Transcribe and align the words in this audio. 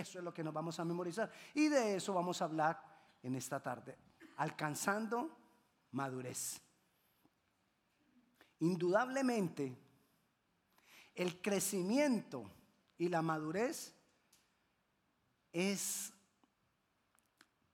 Eso 0.00 0.18
es 0.18 0.24
lo 0.24 0.32
que 0.32 0.42
nos 0.42 0.54
vamos 0.54 0.80
a 0.80 0.84
memorizar. 0.84 1.30
Y 1.52 1.68
de 1.68 1.96
eso 1.96 2.14
vamos 2.14 2.40
a 2.40 2.46
hablar 2.46 2.82
en 3.22 3.34
esta 3.34 3.60
tarde. 3.60 3.98
Alcanzando 4.38 5.36
madurez. 5.92 6.58
Indudablemente, 8.60 9.76
el 11.14 11.42
crecimiento 11.42 12.50
y 12.96 13.08
la 13.08 13.20
madurez 13.20 13.94
es, 15.52 16.12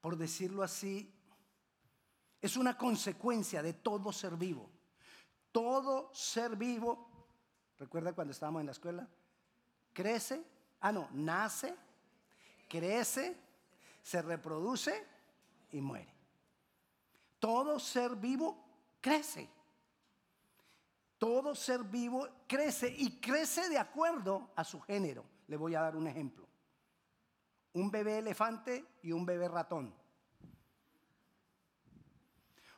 por 0.00 0.16
decirlo 0.16 0.64
así, 0.64 1.12
es 2.40 2.56
una 2.56 2.76
consecuencia 2.76 3.62
de 3.62 3.72
todo 3.72 4.12
ser 4.12 4.36
vivo. 4.36 4.68
Todo 5.52 6.12
ser 6.12 6.56
vivo, 6.56 7.08
recuerda 7.78 8.12
cuando 8.12 8.32
estábamos 8.32 8.60
en 8.60 8.66
la 8.66 8.72
escuela, 8.72 9.08
crece, 9.92 10.44
ah 10.80 10.90
no, 10.90 11.08
nace, 11.12 11.74
crece, 12.68 13.36
se 14.02 14.22
reproduce 14.22 15.06
y 15.72 15.80
muere. 15.80 16.14
Todo 17.38 17.78
ser 17.78 18.16
vivo 18.16 18.64
crece. 19.00 19.48
Todo 21.18 21.54
ser 21.54 21.82
vivo 21.84 22.28
crece 22.46 22.94
y 22.96 23.18
crece 23.20 23.68
de 23.68 23.78
acuerdo 23.78 24.50
a 24.54 24.64
su 24.64 24.80
género. 24.80 25.24
Le 25.48 25.56
voy 25.56 25.74
a 25.74 25.80
dar 25.80 25.96
un 25.96 26.06
ejemplo. 26.06 26.46
Un 27.72 27.90
bebé 27.90 28.18
elefante 28.18 28.84
y 29.02 29.12
un 29.12 29.24
bebé 29.24 29.48
ratón. 29.48 29.94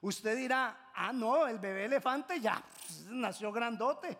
Usted 0.01 0.37
dirá, 0.37 0.93
ah, 0.95 1.12
no, 1.12 1.46
el 1.46 1.59
bebé 1.59 1.87
elefante 1.87 2.41
ya 2.41 2.62
nació 3.09 3.51
grandote. 3.51 4.16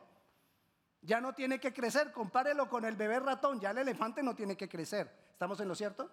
Ya 1.03 1.21
no 1.21 1.33
tiene 1.35 1.61
que 1.61 1.73
crecer, 1.73 2.13
compárelo 2.13 2.69
con 2.69 2.85
el 2.85 2.97
bebé 2.97 3.21
ratón, 3.21 3.61
ya 3.61 3.71
el 3.71 3.79
elefante 3.79 4.23
no 4.23 4.35
tiene 4.35 4.57
que 4.57 4.69
crecer. 4.69 5.11
¿Estamos 5.33 5.61
en 5.61 5.69
lo 5.69 5.75
cierto? 5.75 6.11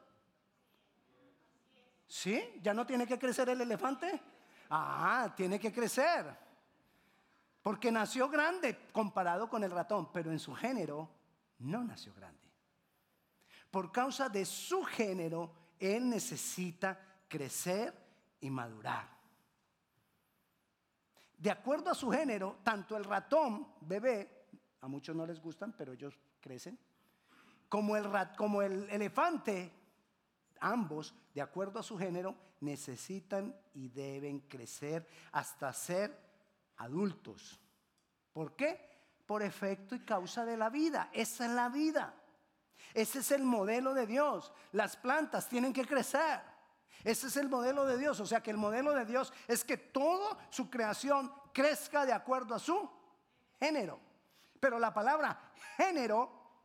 ¿Sí? 2.08 2.60
¿Ya 2.62 2.74
no 2.74 2.86
tiene 2.86 3.08
que 3.08 3.18
crecer 3.18 3.50
el 3.50 3.62
elefante? 3.62 4.22
Ah, 4.70 5.34
tiene 5.36 5.60
que 5.60 5.74
crecer. 5.74 6.26
Porque 7.64 7.92
nació 7.92 8.30
grande 8.30 8.90
comparado 8.92 9.50
con 9.50 9.64
el 9.64 9.72
ratón, 9.72 10.12
pero 10.14 10.32
en 10.32 10.40
su 10.40 10.54
género 10.54 11.10
no 11.60 11.84
nació 11.84 12.14
grande. 12.14 12.48
Por 13.72 13.92
causa 13.92 14.30
de 14.30 14.46
su 14.46 14.84
género, 14.84 15.52
él 15.80 16.08
necesita 16.10 16.98
crecer 17.28 17.94
y 18.40 18.50
madurar. 18.50 19.08
De 21.38 21.52
acuerdo 21.52 21.90
a 21.90 21.96
su 21.96 22.10
género, 22.12 22.60
tanto 22.64 22.96
el 22.96 23.04
ratón, 23.04 23.68
bebé, 23.82 24.35
a 24.82 24.88
muchos 24.88 25.16
no 25.16 25.26
les 25.26 25.40
gustan, 25.40 25.74
pero 25.78 25.94
ellos 25.94 26.20
crecen, 26.40 26.78
como 27.70 27.96
el, 27.96 28.04
rat, 28.04 28.36
como 28.36 28.62
el 28.62 28.90
elefante, 28.90 29.72
ambos, 30.60 31.14
de 31.34 31.42
acuerdo 31.42 31.80
a 31.80 31.84
su 31.84 31.98
género, 31.98 32.36
necesitan 32.62 33.56
y 33.74 33.90
deben 33.90 34.42
crecer 34.42 35.08
hasta 35.32 35.74
ser 35.74 36.18
adultos. 36.78 37.60
¿Por 38.34 38.56
qué? 38.56 38.80
Por 39.26 39.42
efecto 39.42 39.96
y 39.96 40.00
causa 40.02 40.46
de 40.46 40.58
la 40.58 40.70
vida. 40.70 41.10
Esa 41.14 41.46
es 41.46 41.52
la 41.52 41.70
vida. 41.70 42.14
Ese 42.94 43.20
es 43.20 43.32
el 43.32 43.44
modelo 43.44 43.94
de 43.94 44.08
Dios. 44.08 44.52
Las 44.72 44.96
plantas 44.96 45.50
tienen 45.50 45.74
que 45.74 45.86
crecer. 45.86 46.42
Ese 47.04 47.28
es 47.28 47.38
el 47.38 47.50
modelo 47.50 47.86
de 47.86 47.98
Dios. 47.98 48.20
O 48.20 48.26
sea 48.26 48.42
que 48.42 48.52
el 48.52 48.58
modelo 48.58 48.94
de 48.94 49.06
Dios 49.06 49.34
es 49.48 49.64
que 49.64 49.78
toda 49.78 50.38
su 50.50 50.70
creación 50.70 51.32
crezca 51.54 52.06
de 52.06 52.14
acuerdo 52.14 52.56
a 52.56 52.60
su 52.60 52.90
género. 53.60 54.00
Pero 54.60 54.80
la 54.80 54.94
palabra 54.94 55.52
género 55.78 56.64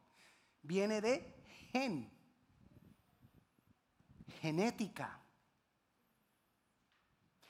viene 0.62 1.00
de 1.00 1.44
gen, 1.72 2.10
genética. 4.41 5.20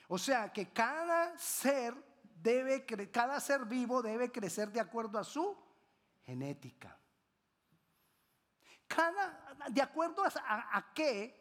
O 0.08 0.18
sea 0.18 0.52
que 0.52 0.72
cada 0.72 1.38
ser 1.38 1.95
debe, 2.23 2.84
cada 3.11 3.39
ser 3.40 3.64
vivo 3.64 4.02
debe 4.02 4.33
crecer 4.33 4.70
de 4.70 4.80
acuerdo 4.80 5.18
a 5.18 5.24
su 5.24 5.56
genética. 6.24 6.98
Cada, 8.89 9.55
de 9.68 9.83
acuerdo 9.83 10.24
a, 10.24 10.77
a 10.77 10.92
qué 10.92 11.39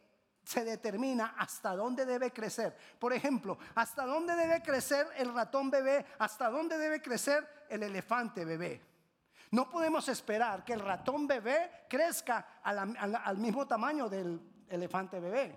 se 0.49 0.65
determina 0.65 1.35
hasta 1.37 1.75
dónde 1.75 2.07
debe 2.07 2.33
crecer. 2.33 2.75
Por 2.97 3.13
ejemplo, 3.13 3.59
hasta 3.75 4.03
dónde 4.03 4.35
debe 4.35 4.63
crecer 4.63 5.05
el 5.15 5.31
ratón 5.31 5.69
bebé, 5.69 6.03
hasta 6.17 6.49
dónde 6.49 6.75
debe 6.75 7.03
crecer 7.03 7.47
el 7.69 7.83
elefante 7.83 8.43
bebé. 8.45 8.81
No 9.51 9.69
podemos 9.69 10.09
esperar 10.09 10.65
que 10.65 10.73
el 10.73 10.79
ratón 10.79 11.27
bebé 11.27 11.85
crezca 11.88 12.59
al, 12.63 13.38
mismo 13.38 13.67
tamaño 13.67 14.09
del 14.09 14.41
elefante 14.67 15.19
bebé. 15.19 15.55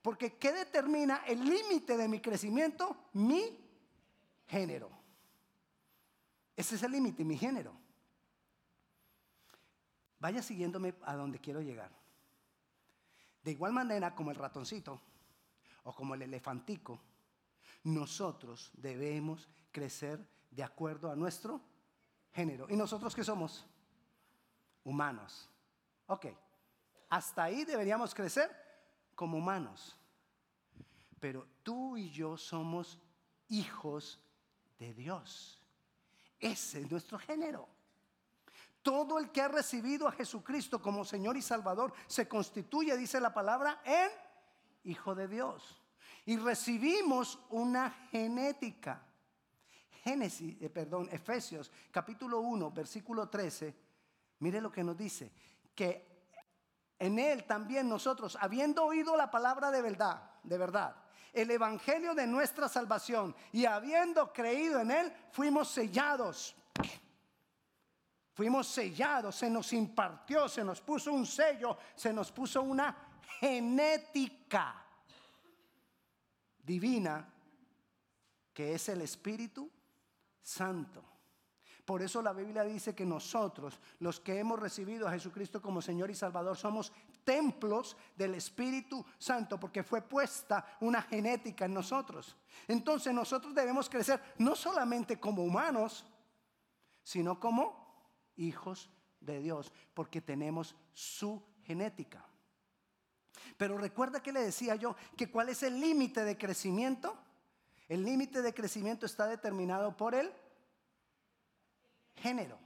Porque 0.00 0.38
¿qué 0.38 0.52
determina 0.52 1.24
el 1.26 1.44
límite 1.44 1.96
de 1.96 2.06
mi 2.06 2.20
crecimiento? 2.20 3.08
Mi 3.14 3.58
género. 4.46 4.88
Ese 6.54 6.76
es 6.76 6.82
el 6.84 6.92
límite, 6.92 7.24
mi 7.24 7.36
género. 7.36 7.72
Vaya 10.20 10.42
siguiéndome 10.42 10.94
a 11.02 11.16
donde 11.16 11.40
quiero 11.40 11.60
llegar. 11.60 11.90
De 13.42 13.52
igual 13.52 13.72
manera 13.72 14.14
como 14.14 14.30
el 14.30 14.36
ratoncito 14.36 15.00
o 15.84 15.94
como 15.94 16.14
el 16.14 16.22
elefantico, 16.22 17.00
nosotros 17.84 18.70
debemos 18.74 19.48
crecer 19.70 20.26
de 20.50 20.62
acuerdo 20.62 21.10
a 21.10 21.16
nuestro 21.16 21.60
género. 22.32 22.66
¿Y 22.68 22.76
nosotros 22.76 23.14
qué 23.14 23.24
somos? 23.24 23.64
Humanos. 24.84 25.48
Ok, 26.06 26.26
hasta 27.08 27.44
ahí 27.44 27.64
deberíamos 27.64 28.14
crecer 28.14 28.50
como 29.14 29.38
humanos. 29.38 29.96
Pero 31.20 31.46
tú 31.62 31.96
y 31.96 32.10
yo 32.10 32.36
somos 32.36 33.00
hijos 33.48 34.20
de 34.78 34.94
Dios. 34.94 35.62
Ese 36.38 36.80
es 36.80 36.90
nuestro 36.90 37.18
género. 37.18 37.68
Todo 38.82 39.18
el 39.18 39.30
que 39.30 39.42
ha 39.42 39.48
recibido 39.48 40.06
a 40.08 40.12
Jesucristo 40.12 40.80
como 40.80 41.04
Señor 41.04 41.36
y 41.36 41.42
Salvador 41.42 41.92
se 42.06 42.28
constituye, 42.28 42.96
dice 42.96 43.20
la 43.20 43.34
palabra, 43.34 43.80
en 43.84 44.10
Hijo 44.84 45.14
de 45.14 45.28
Dios. 45.28 45.82
Y 46.24 46.36
recibimos 46.36 47.38
una 47.50 47.90
genética. 48.10 49.02
Génesis, 50.02 50.56
eh, 50.60 50.70
perdón, 50.70 51.08
Efesios 51.10 51.70
capítulo 51.90 52.40
1, 52.40 52.70
versículo 52.70 53.28
13. 53.28 53.74
Mire 54.40 54.60
lo 54.60 54.70
que 54.70 54.84
nos 54.84 54.96
dice, 54.96 55.32
que 55.74 56.06
en 56.98 57.18
él 57.18 57.44
también 57.44 57.88
nosotros, 57.88 58.36
habiendo 58.40 58.84
oído 58.84 59.16
la 59.16 59.30
palabra 59.30 59.70
de 59.70 59.82
verdad, 59.82 60.30
de 60.42 60.58
verdad, 60.58 60.96
el 61.32 61.50
evangelio 61.50 62.14
de 62.14 62.26
nuestra 62.26 62.68
salvación 62.68 63.34
y 63.52 63.66
habiendo 63.66 64.32
creído 64.32 64.80
en 64.80 64.90
él, 64.90 65.12
fuimos 65.30 65.68
sellados 65.68 66.56
Fuimos 68.38 68.68
sellados, 68.68 69.34
se 69.34 69.50
nos 69.50 69.72
impartió, 69.72 70.48
se 70.48 70.62
nos 70.62 70.80
puso 70.80 71.12
un 71.12 71.26
sello, 71.26 71.76
se 71.96 72.12
nos 72.12 72.30
puso 72.30 72.62
una 72.62 72.96
genética 73.40 74.80
divina 76.62 77.28
que 78.54 78.74
es 78.74 78.88
el 78.90 79.02
Espíritu 79.02 79.68
Santo. 80.40 81.02
Por 81.84 82.00
eso 82.00 82.22
la 82.22 82.32
Biblia 82.32 82.62
dice 82.62 82.94
que 82.94 83.04
nosotros, 83.04 83.80
los 83.98 84.20
que 84.20 84.38
hemos 84.38 84.60
recibido 84.60 85.08
a 85.08 85.10
Jesucristo 85.10 85.60
como 85.60 85.82
Señor 85.82 86.08
y 86.08 86.14
Salvador, 86.14 86.56
somos 86.56 86.92
templos 87.24 87.96
del 88.14 88.36
Espíritu 88.36 89.04
Santo, 89.18 89.58
porque 89.58 89.82
fue 89.82 90.02
puesta 90.02 90.76
una 90.78 91.02
genética 91.02 91.64
en 91.64 91.74
nosotros. 91.74 92.36
Entonces 92.68 93.12
nosotros 93.12 93.52
debemos 93.52 93.90
crecer 93.90 94.22
no 94.38 94.54
solamente 94.54 95.18
como 95.18 95.42
humanos, 95.42 96.06
sino 97.02 97.40
como 97.40 97.87
hijos 98.38 98.90
de 99.20 99.40
Dios, 99.40 99.72
porque 99.94 100.20
tenemos 100.20 100.74
su 100.92 101.42
genética. 101.64 102.24
Pero 103.56 103.76
recuerda 103.78 104.22
que 104.22 104.32
le 104.32 104.40
decía 104.40 104.74
yo 104.76 104.96
que 105.16 105.30
cuál 105.30 105.48
es 105.48 105.62
el 105.62 105.80
límite 105.80 106.24
de 106.24 106.36
crecimiento. 106.36 107.16
El 107.88 108.04
límite 108.04 108.42
de 108.42 108.54
crecimiento 108.54 109.06
está 109.06 109.26
determinado 109.26 109.96
por 109.96 110.14
el 110.14 110.32
género. 112.16 112.58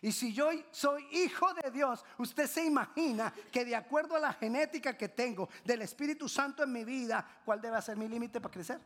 Y 0.00 0.12
si 0.12 0.32
yo 0.32 0.50
soy 0.70 1.06
hijo 1.10 1.52
de 1.54 1.70
Dios, 1.70 2.04
usted 2.18 2.46
se 2.46 2.64
imagina 2.64 3.32
que 3.50 3.64
de 3.64 3.74
acuerdo 3.74 4.14
a 4.16 4.20
la 4.20 4.32
genética 4.32 4.96
que 4.96 5.08
tengo 5.08 5.48
del 5.64 5.82
Espíritu 5.82 6.28
Santo 6.28 6.62
en 6.62 6.72
mi 6.72 6.84
vida, 6.84 7.40
¿cuál 7.44 7.60
debe 7.60 7.80
ser 7.82 7.96
mi 7.96 8.08
límite 8.08 8.40
para 8.40 8.52
crecer? 8.52 8.80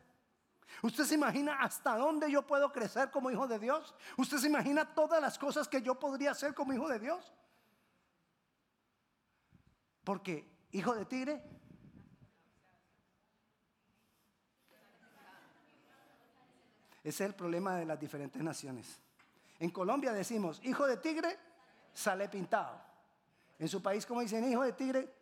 ¿Usted 0.82 1.04
se 1.04 1.14
imagina 1.14 1.60
hasta 1.60 1.96
dónde 1.96 2.30
yo 2.30 2.46
puedo 2.46 2.72
crecer 2.72 3.10
como 3.10 3.30
hijo 3.30 3.46
de 3.46 3.58
Dios? 3.58 3.94
¿Usted 4.16 4.38
se 4.38 4.46
imagina 4.46 4.94
todas 4.94 5.20
las 5.20 5.38
cosas 5.38 5.68
que 5.68 5.82
yo 5.82 5.98
podría 5.98 6.30
hacer 6.30 6.54
como 6.54 6.72
hijo 6.72 6.88
de 6.88 6.98
Dios? 6.98 7.32
Porque, 10.04 10.48
hijo 10.72 10.94
de 10.94 11.04
tigre, 11.04 11.42
ese 17.04 17.24
es 17.24 17.28
el 17.30 17.34
problema 17.34 17.76
de 17.76 17.84
las 17.84 18.00
diferentes 18.00 18.42
naciones. 18.42 19.00
En 19.58 19.70
Colombia 19.70 20.12
decimos, 20.12 20.60
hijo 20.64 20.86
de 20.86 20.96
tigre, 20.96 21.38
sale 21.92 22.28
pintado. 22.28 22.80
En 23.58 23.68
su 23.68 23.82
país, 23.82 24.06
como 24.06 24.22
dicen, 24.22 24.50
hijo 24.50 24.62
de 24.62 24.72
tigre, 24.72 25.14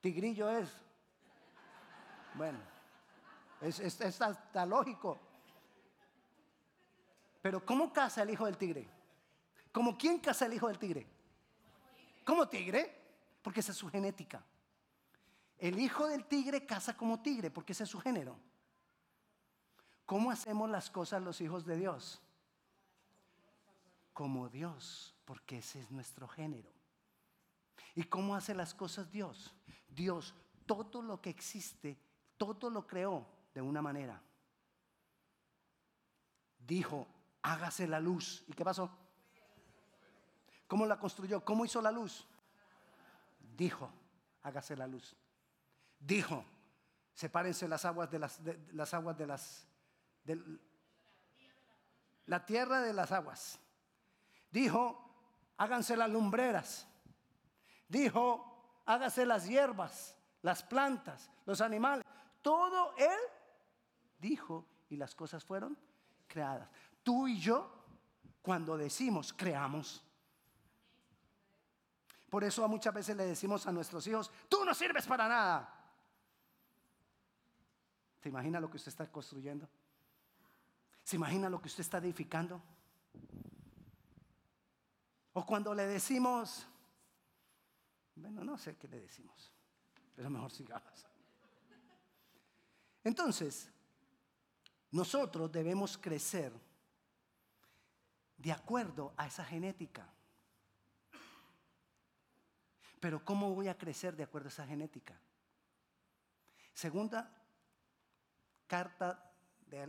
tigrillo 0.00 0.48
es. 0.48 0.70
Bueno, 2.34 2.58
es, 3.60 3.80
está, 3.80 4.66
lógico. 4.66 5.18
Pero 7.42 7.64
¿cómo 7.64 7.92
caza 7.92 8.22
el 8.22 8.30
hijo 8.30 8.46
del 8.46 8.56
tigre? 8.56 8.88
¿Cómo 9.72 9.96
quién 9.96 10.18
caza 10.18 10.46
el 10.46 10.54
hijo 10.54 10.68
del 10.68 10.78
tigre? 10.78 11.06
¿Cómo 12.24 12.48
tigre? 12.48 12.92
Porque 13.42 13.60
esa 13.60 13.72
es 13.72 13.78
su 13.78 13.88
genética. 13.88 14.44
El 15.58 15.78
hijo 15.78 16.06
del 16.06 16.26
tigre 16.26 16.66
caza 16.66 16.96
como 16.96 17.22
tigre, 17.22 17.50
porque 17.50 17.72
ese 17.72 17.84
es 17.84 17.90
su 17.90 18.00
género. 18.00 18.36
¿Cómo 20.04 20.30
hacemos 20.30 20.68
las 20.68 20.90
cosas 20.90 21.22
los 21.22 21.40
hijos 21.40 21.64
de 21.64 21.76
Dios? 21.76 22.20
Como 24.12 24.48
Dios, 24.48 25.14
porque 25.24 25.58
ese 25.58 25.80
es 25.80 25.90
nuestro 25.90 26.28
género. 26.28 26.70
¿Y 27.94 28.04
cómo 28.04 28.34
hace 28.34 28.54
las 28.54 28.74
cosas 28.74 29.10
Dios? 29.10 29.54
Dios, 29.88 30.34
todo 30.66 31.00
lo 31.00 31.20
que 31.20 31.30
existe, 31.30 31.98
todo 32.36 32.68
lo 32.70 32.86
creó 32.86 33.35
de 33.56 33.62
una 33.62 33.80
manera. 33.80 34.20
Dijo, 36.58 37.08
hágase 37.40 37.86
la 37.86 37.98
luz. 37.98 38.44
¿Y 38.48 38.52
qué 38.52 38.62
pasó? 38.62 38.90
¿Cómo 40.66 40.84
la 40.84 40.98
construyó? 40.98 41.42
¿Cómo 41.42 41.64
hizo 41.64 41.80
la 41.80 41.90
luz? 41.90 42.26
Dijo, 43.56 43.90
hágase 44.42 44.76
la 44.76 44.86
luz. 44.86 45.16
Dijo, 45.98 46.44
sepárense 47.14 47.66
las 47.66 47.86
aguas 47.86 48.10
de 48.10 48.18
las, 48.18 48.40
las 48.74 48.92
aguas 48.92 49.16
de 49.16 49.26
las, 49.26 49.66
la 52.26 52.44
tierra 52.44 52.82
de 52.82 52.92
las 52.92 53.10
aguas. 53.10 53.58
Dijo, 54.50 55.02
háganse 55.56 55.96
las 55.96 56.10
lumbreras. 56.10 56.86
Dijo, 57.88 58.82
hágase 58.84 59.24
las 59.24 59.48
hierbas, 59.48 60.14
las 60.42 60.62
plantas, 60.62 61.30
los 61.46 61.62
animales. 61.62 62.04
Todo 62.42 62.94
él 62.98 63.18
dijo 64.18 64.66
y 64.88 64.96
las 64.96 65.14
cosas 65.14 65.44
fueron 65.44 65.76
creadas. 66.26 66.68
Tú 67.02 67.28
y 67.28 67.38
yo, 67.38 67.84
cuando 68.42 68.76
decimos 68.76 69.32
creamos, 69.32 70.02
por 72.28 72.44
eso 72.44 72.66
muchas 72.68 72.92
veces 72.92 73.16
le 73.16 73.24
decimos 73.24 73.66
a 73.66 73.72
nuestros 73.72 74.06
hijos, 74.06 74.30
tú 74.48 74.64
no 74.64 74.74
sirves 74.74 75.06
para 75.06 75.28
nada. 75.28 75.72
¿Se 78.20 78.28
imagina 78.28 78.60
lo 78.60 78.68
que 78.68 78.76
usted 78.76 78.88
está 78.88 79.10
construyendo? 79.10 79.68
¿Se 81.04 81.16
imagina 81.16 81.48
lo 81.48 81.60
que 81.60 81.68
usted 81.68 81.82
está 81.82 81.98
edificando? 81.98 82.60
O 85.32 85.46
cuando 85.46 85.72
le 85.74 85.86
decimos, 85.86 86.66
bueno, 88.16 88.42
no 88.42 88.58
sé 88.58 88.76
qué 88.76 88.88
le 88.88 89.00
decimos, 89.00 89.52
pero 90.16 90.28
mejor 90.28 90.50
sigamos. 90.50 91.06
Entonces, 93.04 93.70
nosotros 94.96 95.52
debemos 95.52 95.98
crecer 95.98 96.50
de 98.38 98.50
acuerdo 98.50 99.12
a 99.18 99.26
esa 99.26 99.44
genética. 99.44 100.08
Pero 102.98 103.22
¿cómo 103.22 103.54
voy 103.54 103.68
a 103.68 103.76
crecer 103.76 104.16
de 104.16 104.22
acuerdo 104.22 104.48
a 104.48 104.52
esa 104.52 104.66
genética? 104.66 105.14
Segunda 106.72 107.30
carta 108.66 109.32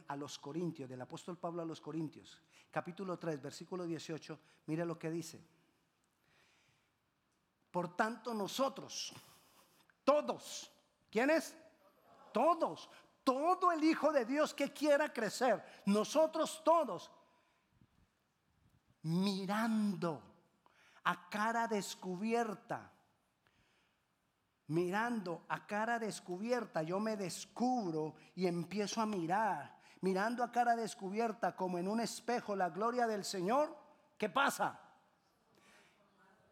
a 0.09 0.15
los 0.17 0.37
Corintios, 0.37 0.89
del 0.89 1.01
apóstol 1.01 1.37
Pablo 1.37 1.61
a 1.61 1.65
los 1.65 1.79
Corintios, 1.79 2.37
capítulo 2.69 3.17
3, 3.17 3.41
versículo 3.41 3.85
18, 3.85 4.37
mira 4.65 4.83
lo 4.83 4.99
que 4.99 5.09
dice. 5.09 5.41
Por 7.71 7.95
tanto 7.95 8.33
nosotros, 8.33 9.13
todos, 10.03 10.69
¿quiénes? 11.09 11.55
Todos, 12.33 12.89
todo 13.27 13.73
el 13.73 13.83
Hijo 13.83 14.13
de 14.13 14.23
Dios 14.23 14.53
que 14.53 14.71
quiera 14.71 15.11
crecer, 15.11 15.61
nosotros 15.85 16.61
todos, 16.63 17.11
mirando 19.01 20.23
a 21.03 21.27
cara 21.29 21.67
descubierta 21.67 22.89
mirando 24.67 25.45
a 25.47 25.65
cara 25.65 25.97
descubierta, 25.97 26.83
yo 26.83 26.99
me 26.99 27.15
descubro 27.15 28.15
y 28.35 28.47
empiezo 28.47 29.01
a 29.01 29.05
mirar, 29.05 29.79
mirando 30.01 30.43
a 30.43 30.51
cara 30.51 30.75
descubierta 30.75 31.55
como 31.55 31.77
en 31.77 31.87
un 31.87 32.01
espejo 32.01 32.53
la 32.53 32.69
gloria 32.69 33.07
del 33.07 33.23
Señor, 33.23 33.73
¿qué 34.17 34.27
pasa? 34.27 34.77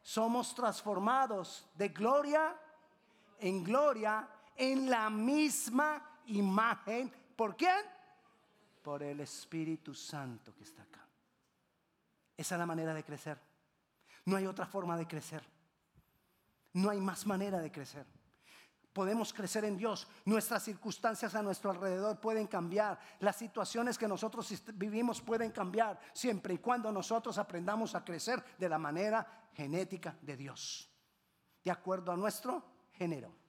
Somos 0.01 0.55
transformados 0.55 1.67
de 1.75 1.89
gloria 1.89 2.57
en 3.39 3.63
gloria 3.63 4.29
en 4.55 4.89
la 4.89 5.09
misma 5.09 6.14
imagen. 6.27 7.11
¿Por 7.35 7.55
quién? 7.55 7.85
Por 8.81 9.03
el 9.03 9.19
Espíritu 9.19 9.93
Santo 9.93 10.53
que 10.55 10.63
está 10.63 10.83
acá. 10.83 11.05
Esa 12.37 12.55
es 12.55 12.59
la 12.59 12.65
manera 12.65 12.93
de 12.93 13.03
crecer. 13.03 13.39
No 14.25 14.35
hay 14.35 14.45
otra 14.45 14.65
forma 14.65 14.97
de 14.97 15.07
crecer. 15.07 15.43
No 16.73 16.89
hay 16.89 16.99
más 16.99 17.25
manera 17.25 17.59
de 17.59 17.71
crecer. 17.71 18.05
Podemos 18.91 19.33
crecer 19.33 19.65
en 19.65 19.77
Dios. 19.77 20.07
Nuestras 20.23 20.63
circunstancias 20.63 21.35
a 21.35 21.43
nuestro 21.43 21.69
alrededor 21.69 22.19
pueden 22.19 22.47
cambiar. 22.47 22.97
Las 23.19 23.35
situaciones 23.35 23.97
que 23.97 24.07
nosotros 24.07 24.49
vivimos 24.73 25.21
pueden 25.21 25.51
cambiar 25.51 25.99
siempre 26.13 26.53
y 26.53 26.59
cuando 26.59 26.91
nosotros 26.91 27.37
aprendamos 27.37 27.93
a 27.93 28.05
crecer 28.05 28.43
de 28.57 28.69
la 28.69 28.77
manera 28.77 29.49
genética 29.53 30.17
de 30.21 30.37
Dios. 30.37 30.89
De 31.63 31.71
acuerdo 31.71 32.11
a 32.11 32.17
nuestro 32.17 32.63
género. 32.93 33.44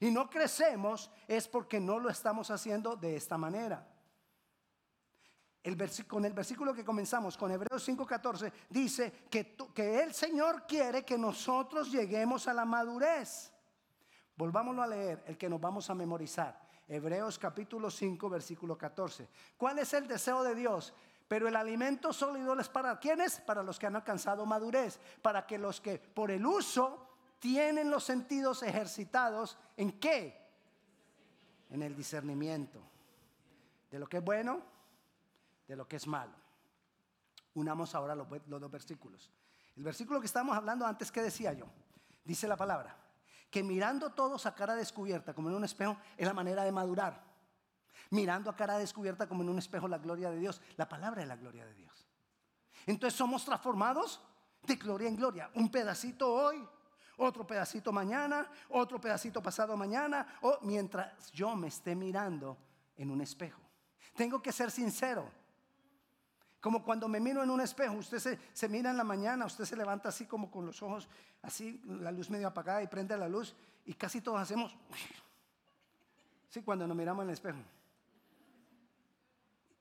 Y 0.00 0.10
no 0.10 0.28
crecemos 0.28 1.10
es 1.28 1.48
porque 1.48 1.80
no 1.80 1.98
lo 1.98 2.10
estamos 2.10 2.50
haciendo 2.50 2.96
de 2.96 3.16
esta 3.16 3.38
manera 3.38 3.86
con 6.06 6.24
el 6.26 6.34
versículo 6.34 6.74
que 6.74 6.84
comenzamos, 6.84 7.38
con 7.38 7.50
Hebreos 7.50 7.88
5:14, 7.88 8.52
dice 8.68 9.24
que, 9.30 9.56
que 9.74 10.02
el 10.02 10.12
Señor 10.12 10.66
quiere 10.66 11.04
que 11.04 11.16
nosotros 11.16 11.90
lleguemos 11.90 12.46
a 12.46 12.52
la 12.52 12.66
madurez. 12.66 13.50
Volvámoslo 14.36 14.82
a 14.82 14.86
leer, 14.86 15.24
el 15.26 15.38
que 15.38 15.48
nos 15.48 15.60
vamos 15.60 15.88
a 15.88 15.94
memorizar. 15.94 16.60
Hebreos 16.86 17.38
capítulo 17.38 17.90
5, 17.90 18.28
versículo 18.28 18.76
14. 18.76 19.26
¿Cuál 19.56 19.78
es 19.78 19.94
el 19.94 20.06
deseo 20.06 20.42
de 20.42 20.54
Dios? 20.54 20.92
Pero 21.28 21.48
el 21.48 21.56
alimento 21.56 22.12
sólido 22.12 22.58
es 22.60 22.68
para 22.68 22.98
quienes? 22.98 23.40
Para 23.40 23.62
los 23.62 23.78
que 23.78 23.86
han 23.86 23.96
alcanzado 23.96 24.44
madurez, 24.44 25.00
para 25.22 25.46
que 25.46 25.56
los 25.56 25.80
que 25.80 25.98
por 25.98 26.30
el 26.30 26.44
uso 26.44 27.13
tienen 27.44 27.90
los 27.90 28.02
sentidos 28.02 28.62
ejercitados, 28.62 29.58
¿en 29.76 30.00
qué? 30.00 30.48
En 31.68 31.82
el 31.82 31.94
discernimiento. 31.94 32.80
De 33.90 33.98
lo 33.98 34.08
que 34.08 34.16
es 34.16 34.24
bueno, 34.24 34.62
de 35.68 35.76
lo 35.76 35.86
que 35.86 35.96
es 35.96 36.06
malo. 36.06 36.32
Unamos 37.52 37.94
ahora 37.94 38.14
los, 38.14 38.26
dos 38.46 38.70
versículos. 38.70 39.30
El 39.76 39.82
versículo 39.82 40.20
que 40.20 40.26
estábamos 40.26 40.56
hablando 40.56 40.86
antes, 40.86 41.12
¿qué 41.12 41.20
decía 41.20 41.52
yo? 41.52 41.66
Dice 42.24 42.48
la 42.48 42.56
palabra, 42.56 42.96
que 43.50 43.62
mirando 43.62 44.12
todos 44.12 44.46
a 44.46 44.54
cara 44.54 44.74
descubierta 44.74 45.34
como 45.34 45.50
en 45.50 45.56
un 45.56 45.64
espejo 45.64 45.98
es 46.16 46.26
la 46.26 46.32
manera 46.32 46.64
de 46.64 46.72
madurar. 46.72 47.22
Mirando 48.08 48.48
a 48.48 48.56
cara 48.56 48.78
descubierta 48.78 49.28
como 49.28 49.42
en 49.42 49.50
un 49.50 49.58
espejo 49.58 49.86
la 49.86 49.98
gloria 49.98 50.30
de 50.30 50.38
Dios. 50.38 50.62
La 50.78 50.88
palabra 50.88 51.20
es 51.20 51.28
la 51.28 51.36
gloria 51.36 51.66
de 51.66 51.74
Dios. 51.74 52.08
Entonces 52.86 53.18
somos 53.18 53.44
transformados 53.44 54.22
de 54.62 54.76
gloria 54.76 55.08
en 55.08 55.16
gloria. 55.16 55.50
Un 55.52 55.70
pedacito 55.70 56.32
hoy, 56.32 56.66
otro 57.16 57.46
pedacito 57.46 57.92
mañana, 57.92 58.48
otro 58.70 59.00
pedacito 59.00 59.42
pasado 59.42 59.76
mañana, 59.76 60.38
o 60.42 60.58
mientras 60.62 61.30
yo 61.32 61.54
me 61.54 61.68
esté 61.68 61.94
mirando 61.94 62.56
en 62.96 63.10
un 63.10 63.20
espejo. 63.20 63.60
Tengo 64.14 64.42
que 64.42 64.52
ser 64.52 64.70
sincero. 64.70 65.28
Como 66.60 66.82
cuando 66.82 67.08
me 67.08 67.20
miro 67.20 67.42
en 67.42 67.50
un 67.50 67.60
espejo, 67.60 67.94
usted 67.94 68.38
se, 68.54 68.68
mira 68.68 68.90
en 68.90 68.96
la 68.96 69.04
mañana, 69.04 69.44
usted 69.44 69.64
se 69.64 69.76
levanta 69.76 70.08
así 70.08 70.24
como 70.24 70.50
con 70.50 70.64
los 70.64 70.82
ojos, 70.82 71.08
así, 71.42 71.82
la 71.84 72.10
luz 72.10 72.30
medio 72.30 72.48
apagada 72.48 72.82
y 72.82 72.86
prende 72.86 73.16
la 73.18 73.28
luz 73.28 73.54
y 73.84 73.92
casi 73.92 74.22
todos 74.22 74.40
hacemos, 74.40 74.74
sí, 76.48 76.62
cuando 76.62 76.86
nos 76.86 76.96
miramos 76.96 77.24
en 77.24 77.28
el 77.28 77.34
espejo. 77.34 77.58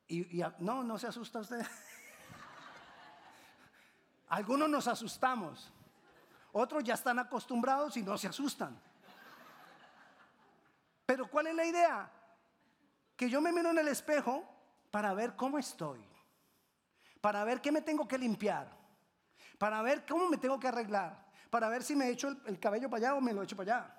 Y, 0.10 0.44
no, 0.60 0.84
no 0.84 0.98
se 0.98 1.08
asusta 1.08 1.40
usted. 1.40 1.66
Algunos 4.28 4.70
nos 4.70 4.88
asustamos, 4.88 5.72
otros 6.54 6.84
ya 6.84 6.94
están 6.94 7.20
acostumbrados 7.20 7.98
y 7.98 8.04
no 8.04 8.18
se 8.18 8.30
asustan. 8.30 8.80
Pero 11.06 11.28
¿cuál 11.30 11.48
es 11.48 11.56
la 11.56 11.66
idea? 11.66 12.10
Que 13.16 13.30
yo 13.30 13.42
me 13.42 13.52
miro 13.52 13.72
en 13.72 13.80
el 13.80 13.90
espejo 13.90 14.44
para 14.90 15.14
ver 15.14 15.36
cómo 15.36 15.60
estoy 15.60 16.14
para 17.24 17.46
ver 17.46 17.62
qué 17.62 17.72
me 17.72 17.82
tengo 17.82 18.06
que 18.06 18.18
limpiar, 18.18 18.68
para 19.58 19.82
ver 19.82 20.06
cómo 20.06 20.28
me 20.28 20.36
tengo 20.36 20.60
que 20.60 20.68
arreglar, 20.68 21.26
para 21.50 21.70
ver 21.70 21.82
si 21.82 21.96
me 21.96 22.10
echo 22.10 22.28
el, 22.46 22.60
cabello 22.60 22.90
para 22.90 23.08
allá 23.08 23.16
o 23.16 23.22
me 23.22 23.32
lo 23.32 23.42
echo 23.42 23.56
para 23.56 23.78
allá, 23.78 23.96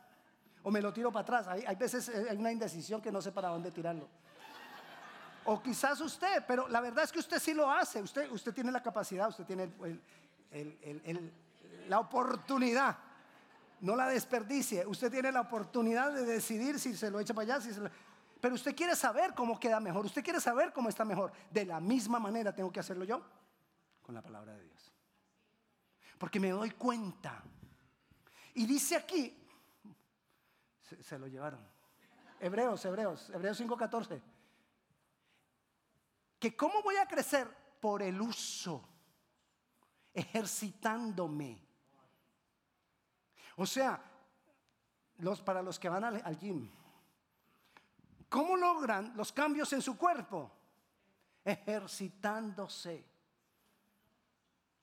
o 0.62 0.70
me 0.70 0.82
lo 0.82 0.92
tiro 0.92 1.10
para 1.10 1.22
atrás. 1.22 1.48
Hay, 1.48 1.64
hay 1.66 1.74
veces 1.74 2.06
eh, 2.10 2.26
hay 2.28 2.36
una 2.36 2.52
indecisión 2.52 3.00
que 3.00 3.10
no 3.10 3.22
sé 3.22 3.32
para 3.32 3.48
dónde 3.48 3.70
tirarlo. 3.70 4.06
O 5.46 5.62
quizás 5.62 6.02
usted, 6.02 6.44
pero 6.46 6.68
la 6.68 6.82
verdad 6.82 7.04
es 7.04 7.12
que 7.12 7.18
usted 7.18 7.38
sí 7.38 7.54
lo 7.54 7.70
hace, 7.70 8.02
usted, 8.02 8.30
usted 8.30 8.52
tiene 8.52 8.70
la 8.70 8.82
capacidad, 8.82 9.26
usted 9.30 9.46
tiene 9.46 9.70
la 11.88 12.00
oportunidad. 12.00 12.98
No 13.80 13.96
la 13.96 14.08
desperdicie. 14.08 14.86
Usted 14.86 15.10
tiene 15.10 15.30
la 15.30 15.42
oportunidad 15.42 16.12
de 16.12 16.24
decidir 16.24 16.78
si 16.78 16.96
se 16.96 17.10
lo 17.10 17.20
echa 17.20 17.34
para 17.34 17.54
allá, 17.54 17.60
si 17.64 17.72
se. 17.72 17.82
Pero 18.40 18.54
usted 18.54 18.76
quiere 18.76 18.94
saber 18.94 19.34
cómo 19.34 19.58
queda 19.58 19.80
mejor. 19.80 20.04
Usted 20.04 20.22
quiere 20.22 20.40
saber 20.40 20.72
cómo 20.72 20.88
está 20.88 21.04
mejor. 21.04 21.32
De 21.50 21.64
la 21.64 21.80
misma 21.80 22.18
manera 22.18 22.54
tengo 22.54 22.70
que 22.70 22.80
hacerlo 22.80 23.04
yo 23.04 23.22
con 24.02 24.14
la 24.14 24.22
palabra 24.22 24.54
de 24.54 24.64
Dios. 24.64 24.92
Porque 26.18 26.38
me 26.38 26.50
doy 26.50 26.70
cuenta. 26.72 27.42
Y 28.54 28.66
dice 28.66 28.96
aquí, 28.96 29.34
se, 31.00 31.18
lo 31.18 31.26
llevaron. 31.26 31.60
Hebreos, 32.38 32.84
Hebreos, 32.84 33.30
Hebreos 33.30 33.60
5:14. 33.60 34.20
Que 36.38 36.54
cómo 36.54 36.82
voy 36.82 36.96
a 36.96 37.06
crecer 37.06 37.48
por 37.80 38.02
el 38.02 38.20
uso, 38.20 38.86
ejercitándome. 40.12 41.63
O 43.56 43.66
sea, 43.66 44.02
los, 45.18 45.40
para 45.42 45.62
los 45.62 45.78
que 45.78 45.88
van 45.88 46.04
al, 46.04 46.22
al 46.24 46.38
gym, 46.38 46.70
¿cómo 48.28 48.56
logran 48.56 49.12
los 49.16 49.32
cambios 49.32 49.72
en 49.72 49.82
su 49.82 49.96
cuerpo? 49.96 50.50
Ejercitándose. 51.44 53.04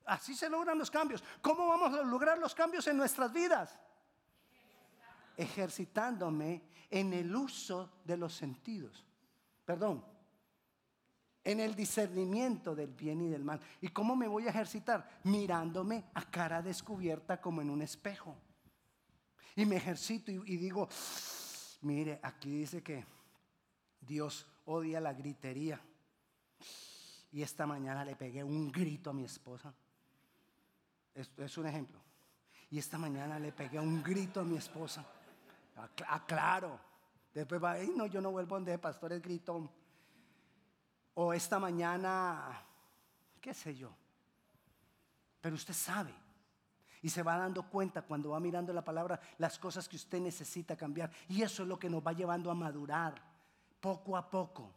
Así 0.06 0.34
se 0.34 0.48
logran 0.48 0.78
los 0.78 0.90
cambios. 0.90 1.22
¿Cómo 1.40 1.68
vamos 1.68 1.92
a 1.94 2.02
lograr 2.02 2.38
los 2.38 2.54
cambios 2.54 2.86
en 2.86 2.96
nuestras 2.96 3.32
vidas? 3.32 3.78
Ejercitándome 5.36 6.62
en 6.90 7.12
el 7.12 7.34
uso 7.34 7.90
de 8.04 8.16
los 8.16 8.34
sentidos. 8.34 9.04
Perdón. 9.64 10.04
En 11.44 11.58
el 11.58 11.74
discernimiento 11.74 12.74
del 12.74 12.92
bien 12.92 13.22
y 13.22 13.28
del 13.28 13.44
mal. 13.44 13.60
¿Y 13.80 13.88
cómo 13.88 14.14
me 14.14 14.28
voy 14.28 14.46
a 14.46 14.50
ejercitar? 14.50 15.08
Mirándome 15.24 16.04
a 16.14 16.30
cara 16.30 16.62
descubierta 16.62 17.40
como 17.40 17.62
en 17.62 17.70
un 17.70 17.82
espejo. 17.82 18.36
Y 19.56 19.66
me 19.66 19.76
ejercito 19.76 20.30
y, 20.30 20.56
digo, 20.56 20.88
mire, 21.82 22.18
aquí 22.22 22.50
dice 22.50 22.82
que 22.82 23.04
Dios 24.00 24.46
odia 24.64 25.00
la 25.00 25.12
gritería. 25.12 25.80
Y 27.32 27.42
esta 27.42 27.66
mañana 27.66 28.04
le 28.04 28.16
pegué 28.16 28.42
un 28.42 28.70
grito 28.70 29.10
a 29.10 29.12
mi 29.12 29.24
esposa. 29.24 29.74
Esto 31.14 31.44
es 31.44 31.58
un 31.58 31.66
ejemplo. 31.66 32.00
Y 32.70 32.78
esta 32.78 32.96
mañana 32.96 33.38
le 33.38 33.52
pegué 33.52 33.78
un 33.78 34.02
grito 34.02 34.40
a 34.40 34.44
mi 34.44 34.56
esposa. 34.56 35.04
Aclaro. 36.08 36.80
Después 37.34 37.62
va, 37.62 37.76
no, 37.96 38.06
yo 38.06 38.20
no 38.20 38.30
vuelvo 38.30 38.54
donde 38.56 38.78
pastor 38.78 39.12
es 39.12 39.22
gritón. 39.22 39.70
O 41.14 41.32
esta 41.32 41.58
mañana, 41.58 42.62
qué 43.40 43.52
sé 43.52 43.74
yo. 43.74 43.94
Pero 45.40 45.56
usted 45.56 45.74
sabe. 45.74 46.21
Y 47.02 47.10
se 47.10 47.22
va 47.22 47.36
dando 47.36 47.68
cuenta 47.68 48.02
cuando 48.02 48.30
va 48.30 48.40
mirando 48.40 48.72
la 48.72 48.84
palabra 48.84 49.20
las 49.38 49.58
cosas 49.58 49.88
que 49.88 49.96
usted 49.96 50.20
necesita 50.20 50.76
cambiar. 50.76 51.10
Y 51.28 51.42
eso 51.42 51.64
es 51.64 51.68
lo 51.68 51.78
que 51.78 51.90
nos 51.90 52.06
va 52.06 52.12
llevando 52.12 52.50
a 52.50 52.54
madurar 52.54 53.20
poco 53.80 54.16
a 54.16 54.30
poco. 54.30 54.72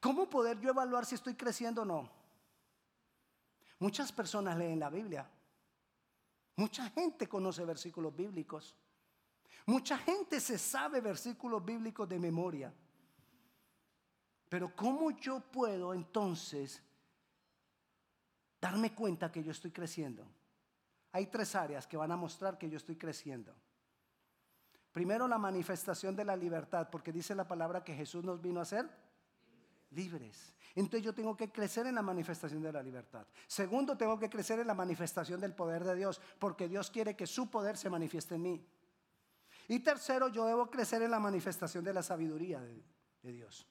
¿Cómo 0.00 0.30
poder 0.30 0.60
yo 0.60 0.70
evaluar 0.70 1.04
si 1.04 1.16
estoy 1.16 1.34
creciendo 1.34 1.82
o 1.82 1.84
no? 1.84 2.08
Muchas 3.80 4.12
personas 4.12 4.56
leen 4.56 4.78
la 4.78 4.88
Biblia. 4.88 5.28
Mucha 6.56 6.88
gente 6.90 7.28
conoce 7.28 7.64
versículos 7.64 8.14
bíblicos. 8.14 8.74
Mucha 9.66 9.98
gente 9.98 10.40
se 10.40 10.58
sabe 10.58 11.00
versículos 11.00 11.64
bíblicos 11.64 12.08
de 12.08 12.18
memoria. 12.18 12.72
Pero 14.48 14.74
¿cómo 14.74 15.10
yo 15.10 15.40
puedo 15.40 15.92
entonces 15.92 16.80
darme 18.60 18.94
cuenta 18.94 19.32
que 19.32 19.42
yo 19.42 19.50
estoy 19.50 19.72
creciendo? 19.72 20.24
Hay 21.16 21.28
tres 21.28 21.54
áreas 21.54 21.86
que 21.86 21.96
van 21.96 22.12
a 22.12 22.16
mostrar 22.16 22.58
que 22.58 22.68
yo 22.68 22.76
estoy 22.76 22.96
creciendo. 22.96 23.56
Primero, 24.92 25.26
la 25.26 25.38
manifestación 25.38 26.14
de 26.14 26.26
la 26.26 26.36
libertad, 26.36 26.90
porque 26.90 27.10
dice 27.10 27.34
la 27.34 27.48
palabra 27.48 27.82
que 27.82 27.94
Jesús 27.94 28.22
nos 28.22 28.42
vino 28.42 28.60
a 28.60 28.64
hacer 28.64 28.86
libres. 29.92 30.52
Entonces 30.74 31.02
yo 31.02 31.14
tengo 31.14 31.34
que 31.34 31.50
crecer 31.50 31.86
en 31.86 31.94
la 31.94 32.02
manifestación 32.02 32.62
de 32.62 32.70
la 32.70 32.82
libertad. 32.82 33.26
Segundo, 33.46 33.96
tengo 33.96 34.18
que 34.18 34.28
crecer 34.28 34.58
en 34.58 34.66
la 34.66 34.74
manifestación 34.74 35.40
del 35.40 35.54
poder 35.54 35.84
de 35.84 35.94
Dios, 35.94 36.20
porque 36.38 36.68
Dios 36.68 36.90
quiere 36.90 37.16
que 37.16 37.26
su 37.26 37.48
poder 37.48 37.78
se 37.78 37.88
manifieste 37.88 38.34
en 38.34 38.42
mí. 38.42 38.68
Y 39.68 39.78
tercero, 39.78 40.28
yo 40.28 40.44
debo 40.44 40.70
crecer 40.70 41.00
en 41.00 41.12
la 41.12 41.18
manifestación 41.18 41.82
de 41.82 41.94
la 41.94 42.02
sabiduría 42.02 42.60
de, 42.60 42.84
Dios. 43.32 43.66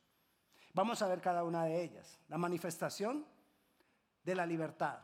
Vamos 0.74 1.00
a 1.04 1.08
ver 1.08 1.22
cada 1.22 1.44
una 1.44 1.66
de 1.66 1.84
ellas. 1.84 2.20
La 2.28 2.40
manifestación 2.40 3.24
de 4.24 4.34
la 4.34 4.48
libertad. 4.48 4.98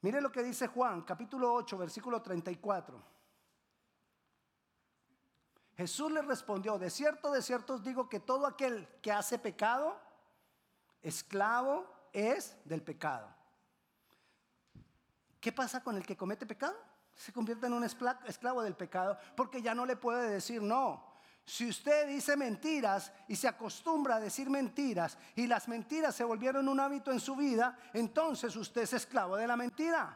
Mire 0.00 0.20
lo 0.20 0.30
que 0.30 0.42
dice 0.42 0.68
Juan, 0.68 1.02
capítulo 1.02 1.52
8, 1.54 1.76
versículo 1.76 2.22
34. 2.22 3.02
Jesús 5.76 6.10
le 6.10 6.22
respondió, 6.22 6.78
de 6.78 6.90
cierto, 6.90 7.30
de 7.30 7.42
cierto 7.42 7.74
os 7.74 7.82
digo 7.82 8.08
que 8.08 8.20
todo 8.20 8.46
aquel 8.46 8.88
que 9.00 9.12
hace 9.12 9.38
pecado, 9.38 9.98
esclavo 11.02 11.86
es 12.12 12.56
del 12.64 12.82
pecado. 12.82 13.32
¿Qué 15.40 15.52
pasa 15.52 15.82
con 15.82 15.96
el 15.96 16.04
que 16.04 16.16
comete 16.16 16.46
pecado? 16.46 16.76
Se 17.14 17.32
convierte 17.32 17.66
en 17.66 17.72
un 17.72 17.84
esclavo 17.84 18.62
del 18.62 18.74
pecado 18.74 19.18
porque 19.36 19.62
ya 19.62 19.74
no 19.74 19.86
le 19.86 19.96
puede 19.96 20.28
decir 20.30 20.62
no. 20.62 21.07
Si 21.48 21.66
usted 21.66 22.06
dice 22.06 22.36
mentiras 22.36 23.10
y 23.26 23.34
se 23.34 23.48
acostumbra 23.48 24.16
a 24.16 24.20
decir 24.20 24.50
mentiras 24.50 25.16
y 25.34 25.46
las 25.46 25.66
mentiras 25.66 26.14
se 26.14 26.22
volvieron 26.22 26.68
un 26.68 26.78
hábito 26.78 27.10
en 27.10 27.18
su 27.18 27.34
vida, 27.34 27.78
entonces 27.94 28.54
usted 28.54 28.82
es 28.82 28.92
esclavo 28.92 29.34
de 29.34 29.46
la 29.46 29.56
mentira. 29.56 30.14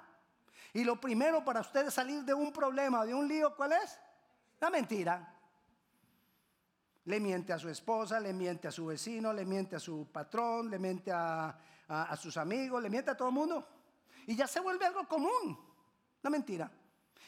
Y 0.75 0.85
lo 0.85 1.01
primero 1.01 1.43
para 1.43 1.63
usted 1.63 1.89
salir 1.89 2.23
de 2.25 2.35
un 2.35 2.53
problema, 2.53 3.07
de 3.07 3.15
un 3.15 3.27
lío, 3.27 3.57
¿cuál 3.57 3.73
es? 3.73 3.99
La 4.61 4.69
mentira. 4.69 5.35
Le 7.07 7.19
miente 7.19 7.55
a 7.55 7.59
su 7.59 7.71
esposa, 7.71 8.21
le 8.21 8.35
miente 8.35 8.69
a 8.69 8.71
su 8.71 8.85
vecino, 8.85 9.33
le 9.33 9.47
miente 9.47 9.77
a 9.77 9.81
su 9.81 10.07
patrón, 10.13 10.69
le 10.69 10.79
miente 10.79 11.11
a, 11.13 11.59
sus 12.21 12.37
amigos, 12.37 12.83
le 12.83 12.91
miente 12.91 13.11
a 13.11 13.17
todo 13.17 13.29
el 13.29 13.35
mundo. 13.35 13.67
Y 14.27 14.37
ya 14.37 14.47
se 14.47 14.61
vuelve 14.61 14.85
algo 14.85 15.09
común, 15.09 15.59
la 16.21 16.29
mentira. 16.29 16.71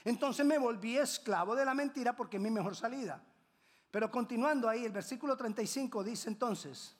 Entonces 0.05 0.45
me 0.45 0.59
volví 0.59 0.99
esclavo 0.99 1.55
de 1.55 1.65
la 1.65 1.73
mentira 1.73 2.15
porque 2.15 2.37
es 2.37 2.43
mi 2.43 2.51
mejor 2.51 2.77
salida. 2.77 3.19
Pero 3.95 4.11
continuando 4.11 4.69
ahí, 4.69 4.85
el 4.85 4.91
versículo 4.91 5.37
35 5.37 6.03
dice 6.03 6.29
entonces, 6.29 6.97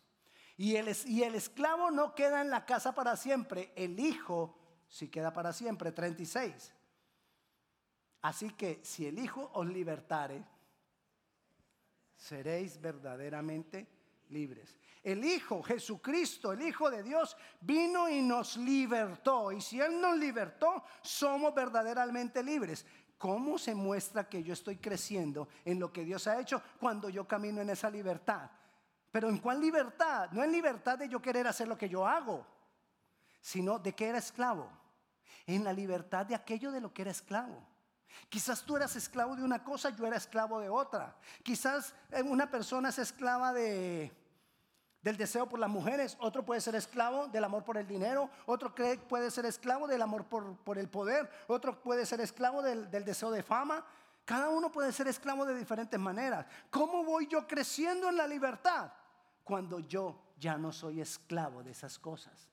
y 0.57 0.77
el, 0.77 0.97
y 1.07 1.25
el 1.25 1.35
esclavo 1.35 1.91
no 1.91 2.15
queda 2.15 2.41
en 2.41 2.51
la 2.51 2.65
casa 2.65 2.95
para 2.95 3.17
siempre, 3.17 3.73
el 3.75 3.99
hijo 3.99 4.57
sí 4.87 5.09
queda 5.09 5.33
para 5.33 5.53
siempre, 5.53 5.91
36. 5.91 6.73
Así 8.23 8.51
que 8.51 8.79
si 8.85 9.09
el 9.09 9.19
hijo 9.19 9.51
os 9.55 9.67
libertare, 9.67 10.45
seréis 12.15 12.81
verdaderamente 12.81 13.89
libres. 14.29 14.79
El 15.03 15.25
Hijo, 15.25 15.63
Jesucristo, 15.63 16.53
el 16.53 16.63
Hijo 16.63 16.91
de 16.91 17.03
Dios, 17.03 17.37
vino 17.61 18.09
y 18.09 18.23
nos 18.23 18.57
libertó. 18.57 19.53
Y 19.53 19.61
si 19.61 19.81
Él 19.81 20.01
nos 20.01 20.17
libertó, 20.17 20.83
somos 21.03 21.55
verdaderamente 21.55 22.43
libres. 22.43 22.87
¿Cómo 23.19 23.59
se 23.59 23.75
muestra 23.75 24.29
que 24.29 24.43
yo 24.43 24.53
estoy 24.53 24.77
creciendo 24.77 25.49
en 25.65 25.79
lo 25.81 25.93
que 25.93 26.05
Dios 26.05 26.27
ha 26.27 26.41
hecho 26.41 26.63
cuando 26.79 27.09
yo 27.09 27.27
camino 27.27 27.61
en 27.61 27.71
esa 27.71 27.89
libertad? 27.89 28.51
Pero 29.11 29.29
¿en 29.29 29.39
cuál 29.39 29.61
libertad? 29.61 30.31
No 30.33 30.43
en 30.43 30.53
libertad 30.53 30.99
de 30.99 31.09
yo 31.09 31.23
querer 31.23 31.47
hacer 31.47 31.69
lo 31.69 31.79
que 31.79 31.89
yo 31.89 32.07
hago, 32.07 32.47
sino 33.41 33.79
de 33.79 33.95
que 33.95 34.09
era 34.09 34.19
esclavo. 34.19 34.69
En 35.47 35.63
la 35.63 35.73
libertad 35.73 36.27
de 36.27 36.35
aquello 36.35 36.73
de 36.73 36.81
lo 36.81 36.93
que 36.93 37.03
era 37.03 37.11
esclavo. 37.11 37.65
Quizás 38.29 38.63
tú 38.63 38.77
eras 38.77 38.97
esclavo 38.97 39.37
de 39.37 39.43
una 39.43 39.63
cosa, 39.63 39.91
yo 39.91 40.07
era 40.07 40.17
esclavo 40.17 40.61
de 40.61 40.69
otra. 40.69 41.17
Quizás 41.43 41.95
eh, 42.11 42.23
una 42.23 42.51
persona 42.51 42.89
es 42.89 42.99
esclava 42.99 43.53
de, 43.53 44.13
del 45.05 45.19
deseo 45.19 45.47
por 45.47 45.61
las 45.61 45.69
mujeres, 45.69 46.17
otro 46.19 46.47
puede 46.47 46.63
ser 46.63 46.75
esclavo 46.75 47.27
del 47.27 47.45
amor 47.45 47.63
por 47.63 47.77
el 47.77 47.87
dinero, 47.87 48.31
otro 48.47 48.75
puede 49.07 49.31
ser 49.31 49.45
esclavo 49.45 49.87
del 49.87 50.01
amor 50.01 50.25
por, 50.25 50.79
el 50.79 50.89
poder, 50.89 51.31
otro 51.47 51.79
puede 51.83 52.07
ser 52.07 52.23
esclavo 52.23 52.63
del, 52.63 52.91
del 52.91 53.05
deseo 53.05 53.31
de 53.31 53.43
fama. 53.43 53.85
Cada 54.25 54.49
uno 54.49 54.73
puede 54.73 54.93
ser 54.93 55.07
esclavo 55.07 55.45
de 55.45 55.55
diferentes 55.55 56.01
maneras. 56.01 56.47
¿Cómo 56.71 57.05
voy 57.05 57.27
yo 57.27 57.47
creciendo 57.47 58.09
en 58.09 58.17
la 58.17 58.27
libertad? 58.27 58.91
Cuando 59.45 59.79
yo 59.79 60.19
ya 60.39 60.57
no 60.57 60.73
soy 60.73 61.03
esclavo 61.03 61.63
de 61.63 61.73
esas 61.73 61.99
cosas. 61.99 62.49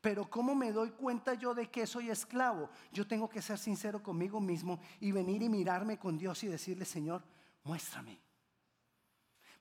Pero 0.00 0.28
¿cómo 0.28 0.56
me 0.56 0.72
doy 0.72 0.90
cuenta 0.90 1.34
yo 1.34 1.54
de 1.54 1.70
que 1.70 1.86
soy 1.86 2.10
esclavo? 2.10 2.68
Yo 2.90 3.06
tengo 3.06 3.28
que 3.28 3.40
ser 3.40 3.58
sincero 3.58 4.02
conmigo 4.02 4.40
mismo 4.40 4.80
y 4.98 5.12
venir 5.12 5.40
y 5.40 5.48
mirarme 5.48 6.00
con 6.00 6.18
Dios 6.18 6.42
y 6.42 6.48
decirle, 6.48 6.84
Señor, 6.84 7.22
muéstrame. 7.62 8.23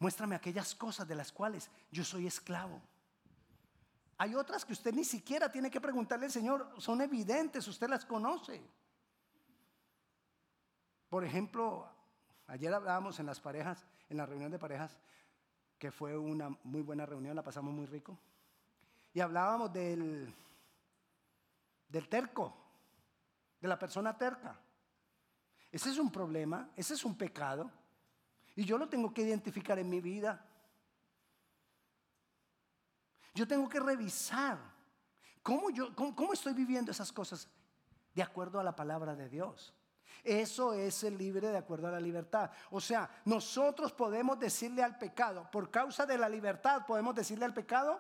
Muéstrame 0.04 0.36
aquellas 0.36 0.76
cosas 0.76 1.08
de 1.08 1.16
las 1.16 1.32
cuales 1.32 1.72
yo 1.90 2.04
soy 2.04 2.28
esclavo. 2.28 2.82
Hay 4.18 4.36
otras 4.36 4.66
que 4.66 4.74
usted 4.74 4.94
ni 4.94 5.06
siquiera 5.06 5.50
tiene 5.50 5.72
que 5.72 5.80
preguntarle 5.80 6.26
al 6.26 6.32
Señor, 6.34 6.74
son 6.78 7.00
evidentes, 7.00 7.66
usted 7.70 7.88
las 7.88 8.04
conoce. 8.04 8.62
Por 11.08 11.24
ejemplo, 11.24 11.88
ayer 12.48 12.74
hablábamos 12.74 13.18
en 13.22 13.28
las 13.28 13.40
parejas, 13.40 13.86
en 14.10 14.18
la 14.18 14.26
reunión 14.26 14.52
de 14.52 14.60
parejas, 14.60 15.00
que 15.80 15.90
fue 15.90 16.18
una 16.18 16.50
muy 16.66 16.82
buena 16.82 17.06
reunión, 17.06 17.34
la 17.34 17.42
pasamos 17.42 17.74
muy 17.74 17.86
rico. 17.86 18.20
y 19.14 19.22
hablábamos 19.22 19.72
del, 19.72 20.36
del 21.88 22.10
terco, 22.10 22.54
de 23.62 23.70
la 23.70 23.80
persona 23.80 24.18
terca. 24.18 24.60
Ese 25.72 25.92
es 25.92 25.98
un 25.98 26.12
problema, 26.12 26.72
ese 26.76 26.94
es 26.94 27.06
un 27.06 27.18
pecado. 27.18 27.72
Y 28.56 28.66
yo 28.66 28.78
lo 28.78 28.88
tengo 28.88 29.14
que 29.14 29.24
identificar 29.24 29.80
en 29.80 29.90
mi 29.90 30.00
vida. 30.00 30.46
Yo 33.34 33.48
tengo 33.48 33.68
que 33.68 33.80
revisar 33.80 34.60
cómo, 35.42 35.72
yo, 35.72 35.96
cómo, 35.96 36.34
estoy 36.34 36.54
viviendo 36.54 36.92
esas 36.92 37.12
cosas 37.12 37.50
de 38.14 38.22
acuerdo 38.22 38.60
a 38.60 38.64
la 38.64 38.76
palabra 38.76 39.16
de 39.16 39.28
Dios. 39.28 39.74
Eso 40.24 40.74
es 40.74 41.04
el 41.04 41.18
libre 41.18 41.50
de 41.50 41.58
acuerdo 41.58 41.88
a 41.88 41.92
la 41.92 42.00
libertad. 42.00 42.52
O 42.70 42.80
sea, 42.80 43.10
nosotros 43.26 43.92
podemos 43.92 44.40
decirle 44.40 44.84
al 44.84 44.98
pecado, 44.98 45.50
por 45.52 45.72
causa 45.72 46.06
de 46.06 46.18
la 46.18 46.30
libertad, 46.30 46.86
podemos 46.86 47.16
decirle 47.16 47.46
al 47.46 47.54
pecado, 47.54 48.00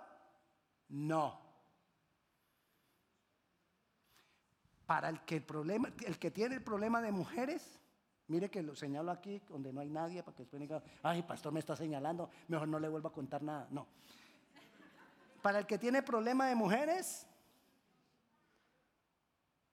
no. 0.89 1.41
Para 4.86 5.10
el 5.10 5.22
que, 5.25 5.38
el 5.38 5.43
problema, 5.43 5.91
el 6.05 6.19
que 6.19 6.29
tiene 6.29 6.55
el 6.55 6.63
problema 6.63 7.01
de 7.01 7.12
mujeres, 7.12 7.79
mire 8.27 8.50
que 8.50 8.62
lo 8.62 8.75
señalo 8.75 9.12
aquí 9.12 9.42
donde 9.50 9.72
no 9.74 9.82
hay 9.82 9.89
nadie 9.89 10.24
para 10.24 10.36
que 10.36 10.44
después 10.44 10.62
diga, 10.62 10.82
ay, 11.01 11.24
pastor 11.24 11.51
me 11.53 11.60
está 11.60 11.75
señalando, 11.75 12.30
mejor 12.48 12.68
no 12.68 12.80
le 12.80 12.88
vuelvo 12.89 13.10
a 13.10 13.13
contar 13.13 13.44
nada. 13.44 13.68
No. 13.72 13.88
Para 15.42 15.60
el 15.60 15.65
que 15.65 15.77
tiene 15.77 16.01
problema 16.01 16.48
de 16.48 16.56
mujeres, 16.56 17.27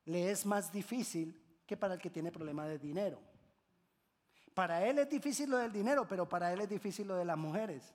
le 0.04 0.30
es 0.30 0.44
más 0.44 0.72
difícil 0.72 1.40
que 1.66 1.76
para 1.76 1.94
el 1.94 2.00
que 2.00 2.10
tiene 2.10 2.32
problema 2.32 2.66
de 2.66 2.78
dinero. 2.78 3.20
Para 4.54 4.84
él 4.84 4.98
es 4.98 5.08
difícil 5.08 5.48
lo 5.48 5.58
del 5.58 5.72
dinero, 5.72 6.06
pero 6.08 6.28
para 6.28 6.52
él 6.52 6.60
es 6.60 6.68
difícil 6.68 7.06
lo 7.06 7.16
de 7.16 7.24
las 7.24 7.38
mujeres. 7.38 7.94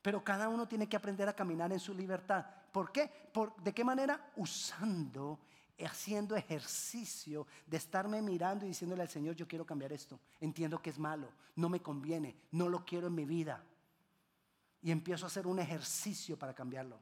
Pero 0.00 0.24
cada 0.24 0.48
uno 0.48 0.66
tiene 0.66 0.88
que 0.88 0.96
aprender 0.96 1.28
a 1.28 1.34
caminar 1.34 1.70
en 1.72 1.78
su 1.78 1.94
libertad. 1.94 2.44
¿Por 2.72 2.90
qué? 2.90 3.10
¿De 3.62 3.72
qué 3.72 3.84
manera? 3.84 4.32
Usando, 4.36 5.38
haciendo 5.84 6.36
ejercicio 6.36 7.46
de 7.66 7.76
estarme 7.76 8.22
mirando 8.22 8.64
y 8.64 8.68
diciéndole 8.68 9.02
al 9.02 9.08
Señor, 9.08 9.34
yo 9.34 9.48
quiero 9.48 9.66
cambiar 9.66 9.92
esto. 9.92 10.20
Entiendo 10.40 10.80
que 10.80 10.90
es 10.90 10.98
malo, 10.98 11.28
no 11.56 11.68
me 11.68 11.80
conviene, 11.80 12.36
no 12.50 12.68
lo 12.68 12.84
quiero 12.84 13.06
en 13.06 13.14
mi 13.14 13.24
vida. 13.24 13.64
Y 14.82 14.90
empiezo 14.90 15.24
a 15.24 15.28
hacer 15.28 15.46
un 15.46 15.58
ejercicio 15.58 16.38
para 16.38 16.54
cambiarlo. 16.54 16.98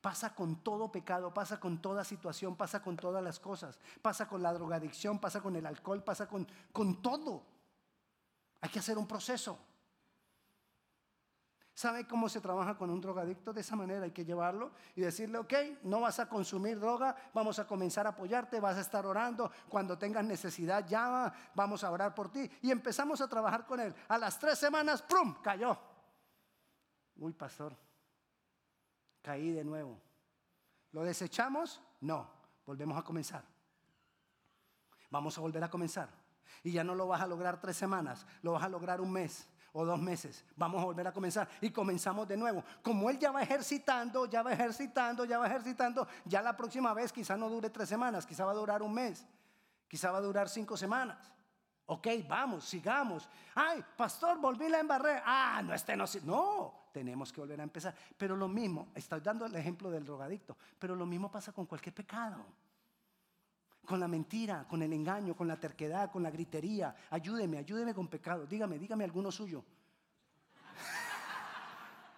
Pasa 0.00 0.34
con 0.34 0.62
todo 0.62 0.92
pecado, 0.92 1.34
pasa 1.34 1.58
con 1.58 1.82
toda 1.82 2.04
situación, 2.04 2.54
pasa 2.54 2.80
con 2.80 2.96
todas 2.96 3.24
las 3.24 3.40
cosas. 3.40 3.78
Pasa 4.02 4.28
con 4.28 4.42
la 4.42 4.52
drogadicción, 4.52 5.18
pasa 5.18 5.40
con 5.40 5.56
el 5.56 5.66
alcohol, 5.66 6.04
pasa 6.04 6.28
con, 6.28 6.46
con 6.72 7.02
todo. 7.02 7.42
Hay 8.60 8.70
que 8.70 8.78
hacer 8.78 8.98
un 8.98 9.06
proceso. 9.08 9.58
¿Sabe 11.76 12.06
cómo 12.06 12.26
se 12.30 12.40
trabaja 12.40 12.74
con 12.74 12.88
un 12.88 13.02
drogadicto? 13.02 13.52
De 13.52 13.60
esa 13.60 13.76
manera 13.76 14.04
hay 14.04 14.10
que 14.10 14.24
llevarlo 14.24 14.72
y 14.94 15.02
decirle, 15.02 15.36
ok, 15.36 15.52
no 15.82 16.00
vas 16.00 16.18
a 16.18 16.26
consumir 16.26 16.80
droga, 16.80 17.14
vamos 17.34 17.58
a 17.58 17.66
comenzar 17.66 18.06
a 18.06 18.10
apoyarte, 18.10 18.60
vas 18.60 18.78
a 18.78 18.80
estar 18.80 19.04
orando, 19.04 19.50
cuando 19.68 19.98
tengas 19.98 20.24
necesidad 20.24 20.88
llama, 20.88 21.30
vamos 21.54 21.84
a 21.84 21.90
orar 21.90 22.14
por 22.14 22.30
ti. 22.30 22.50
Y 22.62 22.70
empezamos 22.70 23.20
a 23.20 23.28
trabajar 23.28 23.66
con 23.66 23.78
él. 23.78 23.94
A 24.08 24.16
las 24.16 24.38
tres 24.38 24.58
semanas, 24.58 25.02
¡prum!, 25.02 25.34
cayó. 25.42 25.78
Uy, 27.18 27.34
pastor, 27.34 27.76
caí 29.20 29.50
de 29.50 29.62
nuevo. 29.62 30.00
¿Lo 30.92 31.02
desechamos? 31.04 31.82
No, 32.00 32.26
volvemos 32.64 32.96
a 32.96 33.02
comenzar. 33.02 33.44
Vamos 35.10 35.36
a 35.36 35.42
volver 35.42 35.62
a 35.62 35.68
comenzar. 35.68 36.08
Y 36.62 36.72
ya 36.72 36.82
no 36.82 36.94
lo 36.94 37.06
vas 37.06 37.20
a 37.20 37.26
lograr 37.26 37.60
tres 37.60 37.76
semanas, 37.76 38.26
lo 38.40 38.52
vas 38.52 38.62
a 38.62 38.68
lograr 38.70 39.02
un 39.02 39.12
mes 39.12 39.46
o 39.76 39.84
dos 39.84 40.00
meses. 40.00 40.42
Vamos 40.56 40.80
a 40.80 40.86
volver 40.86 41.06
a 41.06 41.12
comenzar 41.12 41.46
y 41.60 41.68
comenzamos 41.68 42.26
de 42.26 42.34
nuevo. 42.34 42.64
Como 42.82 43.10
él 43.10 43.18
ya 43.18 43.30
va 43.30 43.42
ejercitando, 43.42 44.24
ya 44.24 44.42
va 44.42 44.54
ejercitando, 44.54 45.26
ya 45.26 45.38
va 45.38 45.46
ejercitando, 45.46 46.08
ya 46.24 46.40
la 46.40 46.56
próxima 46.56 46.94
vez 46.94 47.12
quizá 47.12 47.36
no 47.36 47.50
dure 47.50 47.68
tres 47.68 47.86
semanas, 47.86 48.26
quizá 48.26 48.46
va 48.46 48.52
a 48.52 48.54
durar 48.54 48.82
un 48.82 48.94
mes, 48.94 49.26
quizá 49.86 50.10
va 50.10 50.18
a 50.18 50.22
durar 50.22 50.48
cinco 50.48 50.78
semanas. 50.78 51.30
Ok, 51.84 52.08
vamos, 52.26 52.64
sigamos. 52.64 53.28
Ay, 53.54 53.84
pastor, 53.96 54.40
volví 54.40 54.66
la 54.68 54.80
embarré. 54.80 55.20
Ah, 55.22 55.60
no, 55.62 55.74
este 55.74 55.94
no. 55.94 56.06
No, 56.24 56.88
tenemos 56.90 57.30
que 57.30 57.42
volver 57.42 57.60
a 57.60 57.62
empezar. 57.62 57.94
Pero 58.16 58.34
lo 58.34 58.48
mismo, 58.48 58.88
estoy 58.94 59.20
dando 59.20 59.44
el 59.44 59.54
ejemplo 59.54 59.90
del 59.90 60.06
drogadicto, 60.06 60.56
pero 60.78 60.96
lo 60.96 61.04
mismo 61.04 61.30
pasa 61.30 61.52
con 61.52 61.66
cualquier 61.66 61.94
pecado 61.94 62.46
con 63.86 64.00
la 64.00 64.08
mentira, 64.08 64.66
con 64.68 64.82
el 64.82 64.92
engaño, 64.92 65.34
con 65.34 65.48
la 65.48 65.58
terquedad, 65.58 66.10
con 66.10 66.22
la 66.22 66.30
gritería. 66.30 66.94
Ayúdeme, 67.10 67.58
ayúdeme 67.58 67.94
con 67.94 68.08
pecado. 68.08 68.46
Dígame, 68.46 68.78
dígame 68.78 69.04
alguno 69.04 69.30
suyo. 69.30 69.64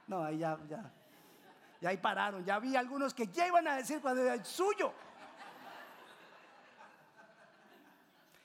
No, 0.09 0.24
ahí 0.24 0.38
ya, 0.38 0.59
ya. 0.66 0.90
Ya 1.83 1.90
ahí 1.90 1.98
pararon. 1.98 2.42
Ya 2.42 2.59
vi 2.59 2.74
algunos 2.74 3.12
que 3.12 3.26
ya 3.26 3.46
iban 3.46 3.68
a 3.68 3.76
decir 3.76 4.00
cuando 4.00 4.22
era 4.22 4.42
suyo. 4.42 4.92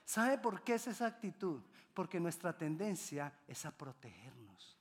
¿Sabe 0.04 0.38
por 0.38 0.62
qué 0.62 0.76
es 0.76 0.86
esa 0.88 1.08
actitud? 1.08 1.62
Porque 1.94 2.20
nuestra 2.20 2.56
tendencia 2.56 3.34
es 3.48 3.66
a 3.66 3.72
protegernos, 3.72 4.78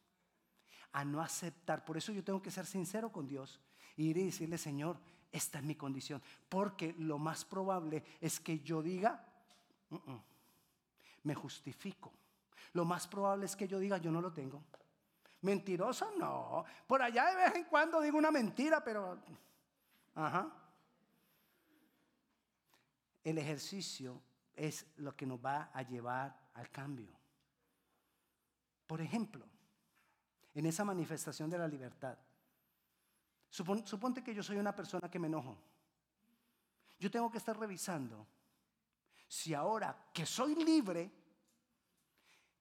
a 0.92 1.04
no 1.04 1.22
aceptar. 1.22 1.84
Por 1.84 1.96
eso 1.96 2.12
yo 2.12 2.24
tengo 2.24 2.42
que 2.42 2.50
ser 2.50 2.66
sincero 2.66 3.12
con 3.12 3.28
Dios 3.28 3.60
y 3.96 4.08
ir 4.08 4.18
y 4.18 4.24
decirle, 4.24 4.58
Señor, 4.58 4.98
esta 5.32 5.58
es 5.58 5.64
mi 5.64 5.74
condición. 5.74 6.22
Porque 6.48 6.94
lo 6.98 7.18
más 7.18 7.44
probable 7.44 8.04
es 8.20 8.38
que 8.38 8.60
yo 8.60 8.82
diga, 8.82 9.26
me 11.24 11.34
justifico. 11.34 12.12
Lo 12.74 12.84
más 12.84 13.08
probable 13.08 13.46
es 13.46 13.56
que 13.56 13.66
yo 13.66 13.78
diga, 13.78 13.98
yo 13.98 14.10
no 14.10 14.20
lo 14.20 14.32
tengo. 14.32 14.62
Mentiroso, 15.40 16.12
no. 16.18 16.64
Por 16.86 17.02
allá 17.02 17.30
de 17.30 17.36
vez 17.36 17.54
en 17.56 17.64
cuando 17.64 18.00
digo 18.00 18.18
una 18.18 18.30
mentira, 18.30 18.84
pero... 18.84 19.18
Ajá. 20.14 20.52
El 23.24 23.38
ejercicio 23.38 24.20
es 24.54 24.86
lo 24.96 25.16
que 25.16 25.26
nos 25.26 25.44
va 25.44 25.70
a 25.72 25.82
llevar 25.82 26.36
al 26.54 26.70
cambio. 26.70 27.08
Por 28.86 29.00
ejemplo, 29.00 29.46
en 30.54 30.66
esa 30.66 30.84
manifestación 30.84 31.48
de 31.48 31.58
la 31.58 31.66
libertad, 31.66 32.18
suponte 33.52 34.22
que 34.22 34.34
yo 34.34 34.42
soy 34.42 34.56
una 34.56 34.74
persona 34.74 35.10
que 35.10 35.18
me 35.18 35.26
enojo. 35.26 35.56
Yo 36.98 37.10
tengo 37.10 37.30
que 37.30 37.38
estar 37.38 37.58
revisando 37.58 38.26
si 39.28 39.54
ahora 39.54 40.10
que 40.12 40.26
soy 40.26 40.54
libre, 40.54 41.10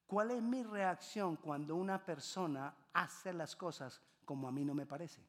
¿cuál 0.06 0.30
es 0.30 0.42
mi 0.42 0.62
reacción 0.62 1.36
cuando 1.36 1.76
una 1.76 2.04
persona 2.04 2.74
hace 2.92 3.32
las 3.32 3.56
cosas 3.56 4.00
como 4.24 4.48
a 4.48 4.52
mí 4.52 4.64
no 4.64 4.74
me 4.74 4.86
parece? 4.86 5.22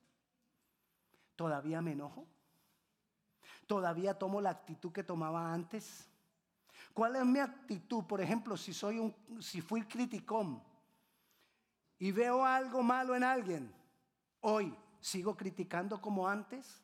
¿Todavía 1.35 1.81
me 1.81 1.91
enojo? 1.91 2.25
¿Todavía 3.67 4.17
tomo 4.17 4.41
la 4.41 4.51
actitud 4.51 4.91
que 4.91 5.03
tomaba 5.03 5.53
antes? 5.53 6.09
¿Cuál 6.93 7.15
es 7.15 7.25
mi 7.25 7.39
actitud? 7.39 8.03
Por 8.03 8.21
ejemplo, 8.21 8.55
si 8.55 8.73
soy 8.73 8.99
un 8.99 9.13
si 9.41 9.61
fui 9.61 9.83
criticón 9.83 10.61
y 11.99 12.11
veo 12.11 12.45
algo 12.45 12.83
malo 12.83 13.15
en 13.15 13.23
alguien, 13.23 13.73
hoy 14.41 14.75
¿Sigo 15.03 15.35
criticando 15.35 15.99
como 15.99 16.29
antes? 16.29 16.81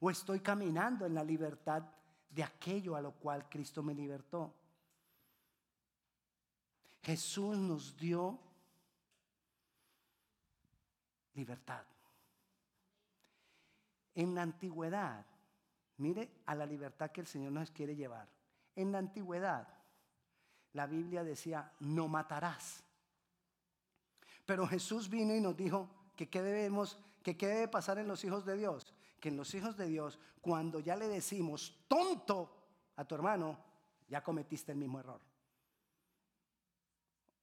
¿O 0.00 0.10
estoy 0.10 0.40
caminando 0.40 1.06
en 1.06 1.14
la 1.14 1.22
libertad 1.22 1.84
de 2.28 2.42
aquello 2.42 2.96
a 2.96 3.00
lo 3.00 3.12
cual 3.12 3.48
Cristo 3.48 3.80
me 3.80 3.94
libertó? 3.94 4.52
Jesús 7.00 7.56
nos 7.56 7.96
dio 7.96 8.40
libertad. 11.34 11.84
En 14.16 14.34
la 14.34 14.42
antigüedad, 14.42 15.24
mire 15.98 16.42
a 16.46 16.56
la 16.56 16.66
libertad 16.66 17.12
que 17.12 17.20
el 17.20 17.28
Señor 17.28 17.52
nos 17.52 17.70
quiere 17.70 17.94
llevar. 17.94 18.28
En 18.74 18.90
la 18.90 18.98
antigüedad, 18.98 19.68
la 20.72 20.88
Biblia 20.88 21.22
decía, 21.22 21.72
no 21.78 22.08
matarás. 22.08 22.82
Pero 24.44 24.66
Jesús 24.66 25.08
vino 25.08 25.36
y 25.36 25.40
nos 25.40 25.56
dijo 25.56 25.88
que 26.16 26.28
qué 26.28 26.42
debemos 26.42 26.98
¿Que 27.24 27.38
¿Qué 27.38 27.48
debe 27.48 27.68
pasar 27.68 27.98
en 27.98 28.06
los 28.06 28.22
hijos 28.22 28.44
de 28.44 28.54
Dios? 28.54 28.94
Que 29.18 29.30
en 29.30 29.38
los 29.38 29.54
hijos 29.54 29.78
de 29.78 29.86
Dios, 29.86 30.20
cuando 30.42 30.78
ya 30.78 30.94
le 30.94 31.08
decimos 31.08 31.74
tonto 31.88 32.54
a 32.96 33.04
tu 33.06 33.14
hermano, 33.14 33.58
ya 34.06 34.22
cometiste 34.22 34.72
el 34.72 34.78
mismo 34.78 35.00
error. 35.00 35.22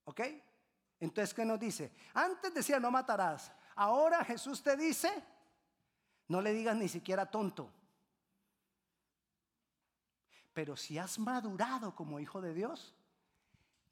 ¿Ok? 0.04 0.22
Entonces, 1.00 1.34
¿qué 1.34 1.44
nos 1.44 1.60
dice? 1.60 1.92
Antes 2.14 2.54
decía 2.54 2.80
no 2.80 2.92
matarás. 2.92 3.52
Ahora 3.76 4.24
Jesús 4.24 4.62
te 4.62 4.78
dice, 4.78 5.12
no 6.28 6.42
le 6.42 6.54
digas 6.54 6.76
ni 6.76 6.88
siquiera 6.88 7.26
tonto. 7.26 7.74
Pero 10.54 10.78
si 10.78 11.00
has 11.00 11.18
madurado 11.18 11.96
como 11.96 12.20
hijo 12.20 12.40
de 12.40 12.54
Dios, 12.54 12.94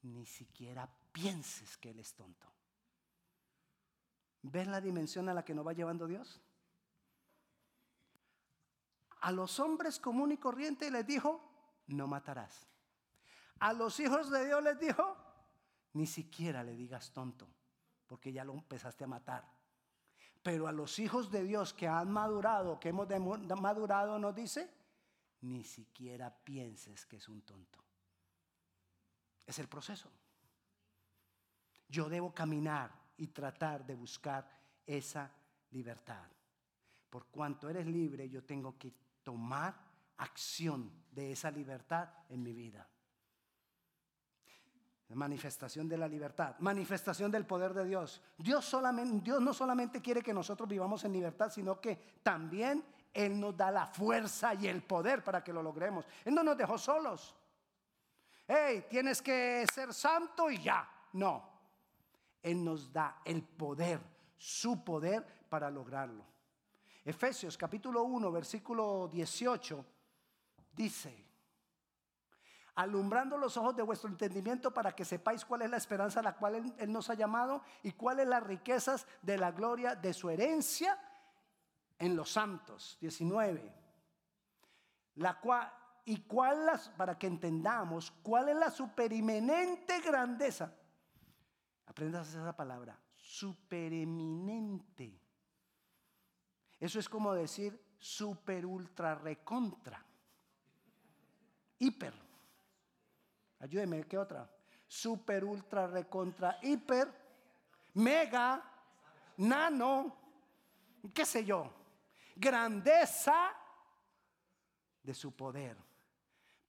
ni 0.03 0.27
siquiera 0.27 0.87
pienses 1.11 1.77
que 1.77 1.89
Él 1.89 1.99
es 1.99 2.13
tonto. 2.13 2.58
¿Ves 4.41 4.67
la 4.67 4.79
dimensión 4.79 5.27
a 5.29 5.33
la 5.33 5.43
que 5.43 5.53
nos 5.53 5.65
va 5.65 5.73
llevando 5.73 6.07
Dios? 6.07 6.41
A 9.21 9.31
los 9.31 9.59
hombres 9.59 9.99
común 9.99 10.31
y 10.31 10.37
corriente 10.37 10.89
les 10.89 11.05
dijo, 11.05 11.41
no 11.87 12.07
matarás. 12.07 12.67
A 13.59 13.73
los 13.73 13.99
hijos 13.99 14.29
de 14.29 14.45
Dios 14.45 14.63
les 14.63 14.79
dijo, 14.79 15.17
ni 15.93 16.07
siquiera 16.07 16.63
le 16.63 16.75
digas 16.75 17.11
tonto, 17.11 17.47
porque 18.07 18.31
ya 18.31 18.45
lo 18.45 18.53
empezaste 18.53 19.03
a 19.03 19.07
matar. 19.07 19.45
Pero 20.41 20.67
a 20.67 20.71
los 20.71 20.99
hijos 20.99 21.29
de 21.31 21.43
Dios 21.43 21.73
que 21.73 21.87
han 21.87 22.09
madurado, 22.09 22.79
que 22.79 22.89
hemos 22.89 23.09
madurado, 23.59 24.17
nos 24.19 24.33
dice, 24.33 24.73
ni 25.41 25.65
siquiera 25.65 26.33
pienses 26.33 27.05
que 27.05 27.17
es 27.17 27.27
un 27.27 27.41
tonto. 27.41 27.79
Es 29.45 29.59
el 29.59 29.67
proceso. 29.67 30.09
Yo 31.89 32.07
debo 32.07 32.33
caminar 32.33 32.98
y 33.19 33.27
tratar 33.27 33.85
de 33.85 33.95
buscar 33.95 34.49
esa 34.85 35.29
libertad. 35.71 36.25
Por 37.09 37.27
cuanto 37.27 37.69
eres 37.69 37.85
libre, 37.85 38.29
yo 38.29 38.43
tengo 38.43 38.77
que 38.77 38.93
tomar 39.23 39.75
acción 40.17 40.91
de 41.11 41.33
esa 41.33 41.51
libertad 41.51 42.09
en 42.29 42.41
mi 42.41 42.53
vida. 42.53 42.87
Manifestación 45.09 45.89
de 45.89 45.97
la 45.97 46.07
libertad, 46.07 46.55
manifestación 46.59 47.31
del 47.31 47.45
poder 47.45 47.73
de 47.73 47.83
Dios. 47.83 48.21
Dios, 48.37 48.71
no 49.41 49.53
solamente 49.53 50.01
quiere 50.01 50.21
que 50.21 50.33
nosotros 50.33 50.69
vivamos 50.69 51.03
en 51.03 51.13
libertad, 51.13 51.49
sino 51.49 51.81
que 51.81 51.95
también 52.21 52.85
Él 53.11 53.39
nos 53.39 53.57
da 53.57 53.71
la 53.71 53.87
fuerza 53.87 54.53
y 54.53 54.67
el 54.67 54.83
poder 54.83 55.23
para 55.23 55.43
que 55.43 55.51
lo 55.51 55.63
logremos. 55.63 56.05
Él 56.23 56.35
no 56.35 56.43
nos 56.43 56.55
dejó 56.55 56.77
solos. 56.77 57.35
Hey, 58.47 58.85
tienes 58.87 59.19
que 59.19 59.65
ser 59.73 59.93
santo 59.95 60.49
y 60.51 60.61
ya. 60.61 60.87
No. 61.13 61.48
Él 62.41 62.63
nos 62.63 62.91
da 62.91 63.21
el 63.25 63.43
poder, 63.43 63.99
su 64.37 64.83
poder 64.83 65.25
para 65.49 65.69
lograrlo. 65.69 66.25
Efesios 67.03 67.57
capítulo 67.57 68.03
1, 68.03 68.31
versículo 68.31 69.07
18 69.11 69.85
dice, 70.73 71.25
alumbrando 72.75 73.37
los 73.37 73.57
ojos 73.57 73.75
de 73.75 73.83
vuestro 73.83 74.09
entendimiento 74.09 74.73
para 74.73 74.95
que 74.95 75.03
sepáis 75.03 75.43
cuál 75.43 75.63
es 75.63 75.69
la 75.69 75.77
esperanza 75.77 76.21
a 76.21 76.23
la 76.23 76.37
cual 76.37 76.73
él, 76.77 76.91
nos 76.91 77.09
ha 77.09 77.13
llamado 77.13 77.61
y 77.83 77.91
cuáles 77.91 78.27
las 78.27 78.43
riquezas 78.43 79.05
de 79.21 79.37
la 79.37 79.51
gloria 79.51 79.95
de 79.95 80.13
su 80.13 80.29
herencia 80.29 80.97
en 81.97 82.15
los 82.15 82.31
santos. 82.31 82.97
19. 83.01 83.73
La 85.15 85.39
cual, 85.41 85.69
y 86.05 86.21
cuál 86.21 86.65
las, 86.65 86.87
para 86.89 87.17
que 87.17 87.27
entendamos 87.27 88.11
cuál 88.23 88.47
es 88.47 88.55
la 88.55 88.71
supereminente 88.71 89.99
grandeza. 89.99 90.73
Aprendas 91.89 92.29
esa 92.29 92.55
palabra, 92.55 92.97
supereminente. 93.15 95.19
Eso 96.79 96.99
es 96.99 97.09
como 97.09 97.33
decir 97.33 97.83
super, 97.97 98.63
ultra, 98.63 99.15
recontra. 99.15 100.05
Hiper. 101.79 102.13
Ayúdeme, 103.57 104.03
¿qué 104.03 104.19
otra? 104.19 104.47
Super, 104.87 105.43
ultra, 105.43 105.87
recontra, 105.87 106.59
hiper, 106.61 107.11
mega, 107.95 108.63
nano, 109.37 110.15
qué 111.11 111.25
sé 111.25 111.43
yo. 111.43 111.73
Grandeza 112.35 113.51
de 115.01 115.15
su 115.15 115.35
poder 115.35 115.88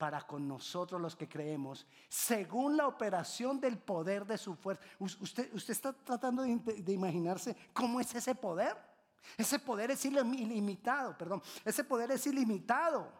para 0.00 0.22
con 0.22 0.48
nosotros 0.48 0.98
los 0.98 1.14
que 1.14 1.28
creemos, 1.28 1.86
según 2.08 2.74
la 2.74 2.86
operación 2.86 3.60
del 3.60 3.76
poder 3.76 4.24
de 4.24 4.38
su 4.38 4.54
fuerza. 4.54 4.82
¿Usted, 4.98 5.52
usted 5.52 5.72
está 5.72 5.92
tratando 5.92 6.42
de, 6.42 6.92
imaginarse 6.94 7.54
cómo 7.74 8.00
es 8.00 8.14
ese 8.14 8.34
poder? 8.34 8.78
Ese 9.36 9.58
poder 9.58 9.90
es 9.90 10.02
ilimitado, 10.06 11.18
perdón. 11.18 11.42
Ese 11.66 11.84
poder 11.84 12.12
es 12.12 12.26
ilimitado. 12.26 13.12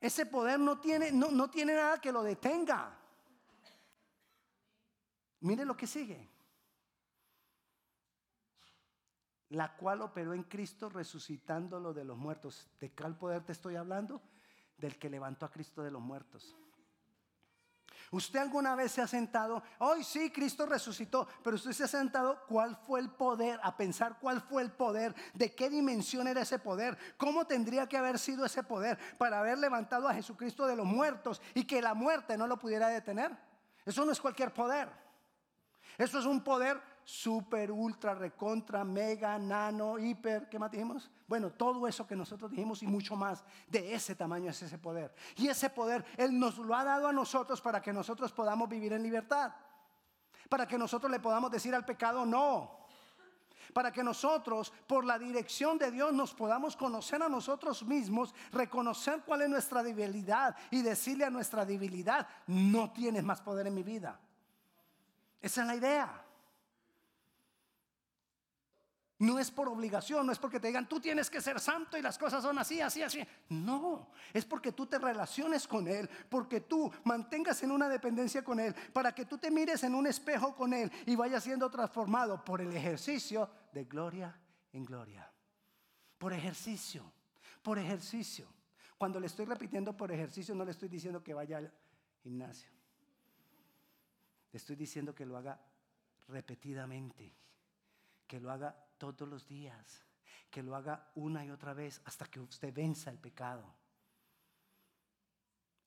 Ese 0.00 0.24
poder 0.24 0.58
no 0.58 0.80
tiene, 0.80 1.12
no, 1.12 1.30
no 1.30 1.50
tiene 1.50 1.74
nada 1.74 2.00
que 2.00 2.10
lo 2.10 2.22
detenga. 2.22 2.90
Mire 5.40 5.66
lo 5.66 5.76
que 5.76 5.86
sigue. 5.86 6.33
La 9.50 9.76
cual 9.76 10.02
operó 10.02 10.34
en 10.34 10.44
Cristo 10.44 10.88
resucitándolo 10.88 11.92
de 11.92 12.04
los 12.04 12.16
muertos. 12.16 12.68
¿De 12.80 12.90
cuál 12.92 13.16
poder 13.16 13.42
te 13.44 13.52
estoy 13.52 13.76
hablando? 13.76 14.22
Del 14.78 14.98
que 14.98 15.10
levantó 15.10 15.46
a 15.46 15.50
Cristo 15.50 15.82
de 15.82 15.90
los 15.90 16.02
muertos. 16.02 16.56
¿Usted 18.10 18.38
alguna 18.38 18.76
vez 18.76 18.92
se 18.92 19.02
ha 19.02 19.08
sentado, 19.08 19.62
hoy 19.78 20.04
sí, 20.04 20.30
Cristo 20.30 20.66
resucitó, 20.66 21.26
pero 21.42 21.56
usted 21.56 21.72
se 21.72 21.84
ha 21.84 21.88
sentado, 21.88 22.44
¿cuál 22.46 22.76
fue 22.76 23.00
el 23.00 23.10
poder? 23.10 23.58
A 23.62 23.76
pensar 23.76 24.18
cuál 24.20 24.40
fue 24.40 24.62
el 24.62 24.70
poder, 24.70 25.14
de 25.34 25.52
qué 25.54 25.68
dimensión 25.68 26.28
era 26.28 26.42
ese 26.42 26.60
poder, 26.60 26.96
cómo 27.16 27.44
tendría 27.46 27.88
que 27.88 27.96
haber 27.96 28.20
sido 28.20 28.44
ese 28.44 28.62
poder 28.62 28.98
para 29.18 29.40
haber 29.40 29.58
levantado 29.58 30.06
a 30.06 30.14
Jesucristo 30.14 30.66
de 30.66 30.76
los 30.76 30.86
muertos 30.86 31.42
y 31.54 31.64
que 31.64 31.82
la 31.82 31.94
muerte 31.94 32.36
no 32.36 32.46
lo 32.46 32.56
pudiera 32.56 32.88
detener. 32.88 33.36
Eso 33.84 34.04
no 34.04 34.12
es 34.12 34.20
cualquier 34.20 34.54
poder. 34.54 34.88
Eso 35.98 36.18
es 36.18 36.24
un 36.24 36.42
poder 36.42 36.80
super, 37.04 37.70
ultra, 37.70 38.14
recontra, 38.14 38.82
mega, 38.82 39.38
nano, 39.38 39.98
hiper, 39.98 40.48
¿qué 40.48 40.58
más 40.58 40.70
dijimos? 40.70 41.10
Bueno, 41.26 41.50
todo 41.50 41.86
eso 41.86 42.06
que 42.06 42.16
nosotros 42.16 42.50
dijimos 42.50 42.82
y 42.82 42.86
mucho 42.86 43.14
más, 43.14 43.44
de 43.68 43.94
ese 43.94 44.14
tamaño 44.14 44.50
es 44.50 44.62
ese 44.62 44.78
poder. 44.78 45.14
Y 45.36 45.48
ese 45.48 45.70
poder 45.70 46.04
Él 46.16 46.38
nos 46.38 46.58
lo 46.58 46.74
ha 46.74 46.84
dado 46.84 47.08
a 47.08 47.12
nosotros 47.12 47.60
para 47.60 47.80
que 47.82 47.92
nosotros 47.92 48.32
podamos 48.32 48.68
vivir 48.68 48.92
en 48.94 49.02
libertad. 49.02 49.52
Para 50.48 50.66
que 50.66 50.78
nosotros 50.78 51.10
le 51.10 51.20
podamos 51.20 51.50
decir 51.50 51.74
al 51.74 51.84
pecado 51.84 52.24
no. 52.24 52.84
Para 53.72 53.92
que 53.92 54.04
nosotros, 54.04 54.72
por 54.86 55.04
la 55.04 55.18
dirección 55.18 55.78
de 55.78 55.90
Dios, 55.90 56.12
nos 56.12 56.32
podamos 56.32 56.76
conocer 56.76 57.22
a 57.22 57.28
nosotros 57.28 57.82
mismos, 57.84 58.34
reconocer 58.52 59.22
cuál 59.26 59.42
es 59.42 59.48
nuestra 59.48 59.82
debilidad 59.82 60.56
y 60.70 60.80
decirle 60.82 61.24
a 61.24 61.30
nuestra 61.30 61.66
debilidad, 61.66 62.28
no 62.46 62.92
tienes 62.92 63.24
más 63.24 63.40
poder 63.40 63.66
en 63.66 63.74
mi 63.74 63.82
vida. 63.82 64.20
Esa 65.42 65.62
es 65.62 65.66
la 65.66 65.74
idea. 65.74 66.24
No 69.24 69.38
es 69.38 69.50
por 69.50 69.68
obligación, 69.70 70.26
no 70.26 70.32
es 70.32 70.38
porque 70.38 70.60
te 70.60 70.66
digan, 70.66 70.86
tú 70.86 71.00
tienes 71.00 71.30
que 71.30 71.40
ser 71.40 71.58
santo 71.58 71.96
y 71.96 72.02
las 72.02 72.18
cosas 72.18 72.42
son 72.42 72.58
así, 72.58 72.82
así, 72.82 73.02
así. 73.02 73.26
No, 73.48 74.10
es 74.34 74.44
porque 74.44 74.72
tú 74.72 74.84
te 74.84 74.98
relaciones 74.98 75.66
con 75.66 75.88
Él, 75.88 76.10
porque 76.28 76.60
tú 76.60 76.92
mantengas 77.04 77.62
en 77.62 77.70
una 77.70 77.88
dependencia 77.88 78.44
con 78.44 78.60
Él, 78.60 78.74
para 78.92 79.14
que 79.14 79.24
tú 79.24 79.38
te 79.38 79.50
mires 79.50 79.82
en 79.82 79.94
un 79.94 80.06
espejo 80.06 80.54
con 80.54 80.74
Él 80.74 80.92
y 81.06 81.16
vayas 81.16 81.42
siendo 81.42 81.70
transformado 81.70 82.44
por 82.44 82.60
el 82.60 82.76
ejercicio 82.76 83.48
de 83.72 83.84
gloria 83.84 84.38
en 84.74 84.84
gloria. 84.84 85.32
Por 86.18 86.34
ejercicio, 86.34 87.10
por 87.62 87.78
ejercicio. 87.78 88.46
Cuando 88.98 89.18
le 89.18 89.26
estoy 89.26 89.46
repitiendo 89.46 89.96
por 89.96 90.12
ejercicio, 90.12 90.54
no 90.54 90.66
le 90.66 90.72
estoy 90.72 90.90
diciendo 90.90 91.24
que 91.24 91.32
vaya 91.32 91.56
al 91.56 91.72
gimnasio. 92.22 92.68
Le 94.52 94.58
estoy 94.58 94.76
diciendo 94.76 95.14
que 95.14 95.24
lo 95.24 95.38
haga 95.38 95.58
repetidamente, 96.28 97.34
que 98.26 98.38
lo 98.38 98.50
haga 98.50 98.83
todos 99.12 99.30
los 99.30 99.46
días, 99.46 100.04
que 100.50 100.62
lo 100.62 100.74
haga 100.76 101.10
una 101.16 101.44
y 101.44 101.50
otra 101.50 101.74
vez 101.74 102.00
hasta 102.04 102.26
que 102.26 102.40
usted 102.40 102.72
venza 102.72 103.10
el 103.10 103.18
pecado. 103.18 103.74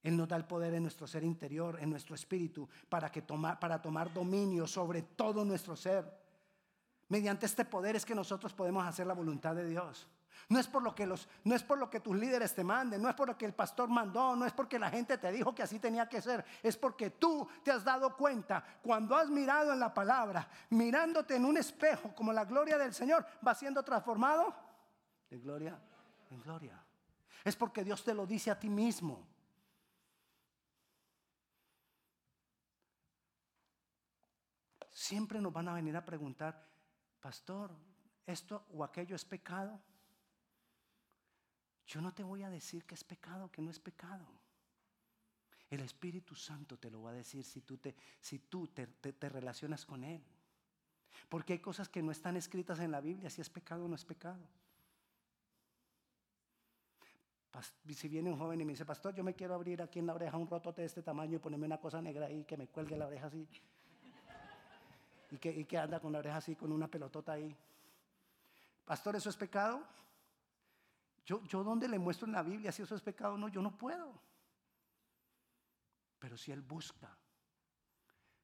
Él 0.03 0.15
nos 0.15 0.27
da 0.27 0.35
el 0.35 0.45
poder 0.45 0.73
en 0.73 0.83
nuestro 0.83 1.07
ser 1.07 1.23
interior, 1.23 1.79
en 1.81 1.89
nuestro 1.89 2.15
espíritu, 2.15 2.69
para, 2.87 3.11
que 3.11 3.21
para 3.21 3.81
tomar 3.81 4.13
dominio 4.13 4.67
sobre 4.67 5.01
todo 5.01 5.43
nuestro 5.43 5.75
ser. 5.75 6.05
Mediante 7.09 7.45
este 7.45 7.65
poder 7.65 7.95
es 7.95 8.05
que 8.05 8.15
nosotros 8.15 8.53
podemos 8.53 8.85
hacer 8.85 9.07
la 9.07 9.13
voluntad 9.13 9.55
de 9.55 9.67
Dios. 9.67 10.07
No 10.49 10.59
es 10.59 10.67
por 10.67 10.81
lo 10.81 10.95
que 10.95 11.05
los, 11.05 11.27
no 11.43 11.55
es 11.55 11.63
por 11.63 11.77
lo 11.77 11.89
que 11.89 11.99
tus 11.99 12.15
líderes 12.15 12.55
te 12.55 12.63
manden, 12.63 13.01
no 13.01 13.09
es 13.09 13.15
por 13.15 13.27
lo 13.27 13.37
que 13.37 13.45
el 13.45 13.53
pastor 13.53 13.89
mandó, 13.89 14.35
no 14.35 14.45
es 14.45 14.53
porque 14.53 14.79
la 14.79 14.89
gente 14.89 15.17
te 15.17 15.31
dijo 15.31 15.53
que 15.53 15.63
así 15.63 15.79
tenía 15.79 16.07
que 16.07 16.21
ser, 16.21 16.45
es 16.63 16.77
porque 16.77 17.09
tú 17.11 17.47
te 17.63 17.71
has 17.71 17.83
dado 17.83 18.15
cuenta 18.15 18.63
cuando 18.81 19.15
has 19.15 19.29
mirado 19.29 19.73
en 19.73 19.79
la 19.79 19.93
palabra, 19.93 20.47
mirándote 20.69 21.35
en 21.35 21.45
un 21.45 21.57
espejo 21.57 22.13
como 22.15 22.31
la 22.31 22.45
gloria 22.45 22.77
del 22.77 22.93
Señor, 22.93 23.25
va 23.45 23.53
siendo 23.55 23.83
transformado 23.83 24.55
de 25.29 25.37
gloria 25.39 25.79
en 26.31 26.41
gloria. 26.41 26.83
Es 27.43 27.55
porque 27.55 27.83
Dios 27.83 28.03
te 28.03 28.13
lo 28.13 28.25
dice 28.25 28.51
a 28.51 28.59
ti 28.59 28.69
mismo. 28.69 29.25
Siempre 34.91 35.39
nos 35.39 35.53
van 35.53 35.67
a 35.69 35.73
venir 35.73 35.95
a 35.95 36.03
preguntar, 36.03 36.67
pastor, 37.21 37.71
¿esto 38.25 38.65
o 38.73 38.83
aquello 38.83 39.15
es 39.15 39.23
pecado? 39.23 39.79
Yo 41.87 42.01
no 42.01 42.13
te 42.13 42.21
voy 42.21 42.43
a 42.43 42.49
decir 42.49 42.83
que 42.83 42.95
es 42.95 43.03
pecado, 43.03 43.49
que 43.49 43.61
no 43.61 43.71
es 43.71 43.79
pecado. 43.79 44.25
El 45.69 45.79
Espíritu 45.81 46.35
Santo 46.35 46.77
te 46.77 46.91
lo 46.91 47.01
va 47.01 47.11
a 47.11 47.13
decir 47.13 47.43
si 47.43 47.61
tú 47.61 47.77
te, 47.77 47.95
si 48.19 48.39
tú 48.39 48.67
te, 48.67 49.29
relacionas 49.29 49.85
con 49.85 50.03
Él. 50.03 50.21
Porque 51.29 51.53
hay 51.53 51.59
cosas 51.59 51.87
que 51.87 52.01
no 52.01 52.11
están 52.11 52.35
escritas 52.35 52.79
en 52.79 52.91
la 52.91 52.99
Biblia, 52.99 53.29
si 53.29 53.41
es 53.41 53.49
pecado 53.49 53.85
o 53.85 53.87
no 53.87 53.95
es 53.95 54.03
pecado. 54.05 54.39
Si 57.89 58.07
viene 58.07 58.29
un 58.29 58.37
joven 58.37 58.61
y 58.61 58.65
me 58.65 58.73
dice, 58.73 58.85
pastor, 58.85 59.15
yo 59.15 59.23
me 59.23 59.33
quiero 59.33 59.55
abrir 59.55 59.81
aquí 59.81 59.99
en 59.99 60.07
la 60.07 60.13
oreja 60.13 60.37
un 60.37 60.47
rotote 60.47 60.81
de 60.81 60.87
este 60.87 61.01
tamaño 61.01 61.37
y 61.37 61.39
ponerme 61.39 61.65
una 61.65 61.79
cosa 61.79 62.01
negra 62.01 62.27
ahí 62.27 62.43
que 62.43 62.55
me 62.55 62.67
cuelgue 62.67 62.97
la 62.97 63.07
oreja 63.07 63.27
así. 63.27 63.47
Y 65.31 65.37
que, 65.37 65.51
y 65.51 65.65
que 65.65 65.77
anda 65.77 65.99
con 65.99 66.11
la 66.11 66.19
oreja 66.19 66.37
así, 66.37 66.55
con 66.55 66.71
una 66.71 66.87
pelotota 66.87 67.31
ahí. 67.31 67.55
Pastor, 68.85 69.15
¿eso 69.15 69.29
es 69.29 69.35
pecado? 69.35 69.83
Yo, 71.27 71.43
yo 71.43 71.61
donde 71.61 71.89
le 71.89 71.99
muestro 71.99 72.25
en 72.25 72.31
la 72.31 72.41
Biblia 72.41 72.71
si 72.71 72.83
eso 72.83 72.95
es 72.95 73.01
pecado 73.01 73.33
o 73.33 73.37
no, 73.37 73.49
yo 73.49 73.61
no 73.61 73.77
puedo. 73.77 74.17
Pero 76.17 76.37
si 76.37 76.51
Él 76.53 76.61
busca 76.61 77.15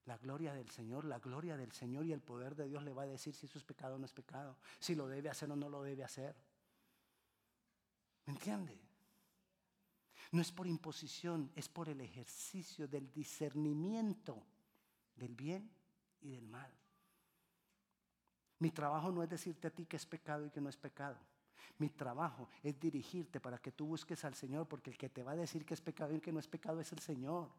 La 0.05 0.17
gloria 0.17 0.53
del 0.53 0.69
Señor, 0.69 1.05
la 1.05 1.19
gloria 1.19 1.55
del 1.55 1.71
Señor 1.71 2.05
y 2.05 2.11
el 2.11 2.21
poder 2.21 2.55
de 2.55 2.67
Dios 2.67 2.83
le 2.83 2.91
va 2.91 3.03
a 3.03 3.05
decir 3.05 3.33
si 3.33 3.45
eso 3.45 3.57
es 3.57 3.63
pecado 3.63 3.95
o 3.95 3.97
no 3.97 4.05
es 4.05 4.11
pecado, 4.11 4.57
si 4.77 4.95
lo 4.95 5.07
debe 5.07 5.29
hacer 5.29 5.49
o 5.49 5.55
no 5.55 5.69
lo 5.69 5.81
debe 5.81 6.03
hacer. 6.03 6.35
¿Me 8.25 8.33
entiende? 8.33 8.77
No 10.33 10.41
es 10.41 10.51
por 10.51 10.67
imposición, 10.67 11.53
es 11.55 11.69
por 11.69 11.87
el 11.87 12.01
ejercicio 12.01 12.85
del 12.85 13.13
discernimiento 13.13 14.45
del 15.15 15.35
bien 15.35 15.71
y 16.19 16.31
del 16.31 16.47
mal. 16.49 16.71
Mi 18.59 18.71
trabajo 18.71 19.09
no 19.09 19.23
es 19.23 19.29
decirte 19.29 19.67
a 19.67 19.71
ti 19.71 19.85
que 19.85 19.95
es 19.95 20.05
pecado 20.05 20.45
y 20.45 20.49
que 20.49 20.59
no 20.59 20.67
es 20.67 20.75
pecado. 20.75 21.17
Mi 21.77 21.89
trabajo 21.89 22.49
es 22.61 22.79
dirigirte 22.79 23.39
para 23.39 23.57
que 23.57 23.71
tú 23.71 23.85
busques 23.87 24.23
al 24.25 24.35
Señor, 24.35 24.67
porque 24.67 24.91
el 24.91 24.97
que 24.97 25.09
te 25.09 25.23
va 25.23 25.31
a 25.31 25.35
decir 25.35 25.65
que 25.65 25.73
es 25.73 25.81
pecado 25.81 26.15
y 26.15 26.19
que 26.19 26.31
no 26.31 26.39
es 26.39 26.47
pecado 26.47 26.79
es 26.79 26.91
el 26.91 26.99
Señor. 26.99 27.49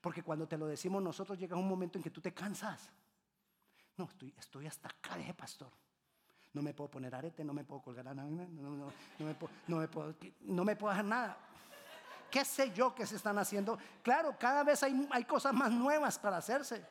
Porque 0.00 0.22
cuando 0.22 0.46
te 0.46 0.56
lo 0.56 0.66
decimos 0.66 1.02
nosotros 1.02 1.38
llega 1.38 1.56
un 1.56 1.68
momento 1.68 1.98
en 1.98 2.04
que 2.04 2.10
tú 2.10 2.20
te 2.20 2.32
cansas. 2.32 2.90
No, 3.96 4.04
estoy, 4.04 4.32
estoy 4.38 4.66
hasta 4.66 4.88
acá, 4.88 5.16
de 5.16 5.34
pastor. 5.34 5.72
No 6.54 6.62
me 6.62 6.72
puedo 6.72 6.90
poner 6.90 7.14
arete, 7.14 7.44
no 7.44 7.52
me 7.52 7.64
puedo 7.64 7.82
colgar 7.82 8.08
a 8.08 8.14
nada, 8.14 8.28
no, 8.30 8.46
no, 8.46 8.92
no, 9.18 9.26
me 9.26 9.34
puedo, 9.34 9.52
no, 9.66 9.76
me 9.76 9.88
puedo, 9.88 10.14
no 10.40 10.64
me 10.64 10.76
puedo 10.76 10.92
hacer 10.92 11.04
nada. 11.04 11.36
¿Qué 12.30 12.44
sé 12.44 12.72
yo 12.72 12.94
que 12.94 13.06
se 13.06 13.16
están 13.16 13.38
haciendo? 13.38 13.78
Claro, 14.02 14.36
cada 14.38 14.62
vez 14.62 14.82
hay, 14.82 15.08
hay 15.10 15.24
cosas 15.24 15.52
más 15.52 15.70
nuevas 15.72 16.18
para 16.18 16.36
hacerse. 16.36 16.84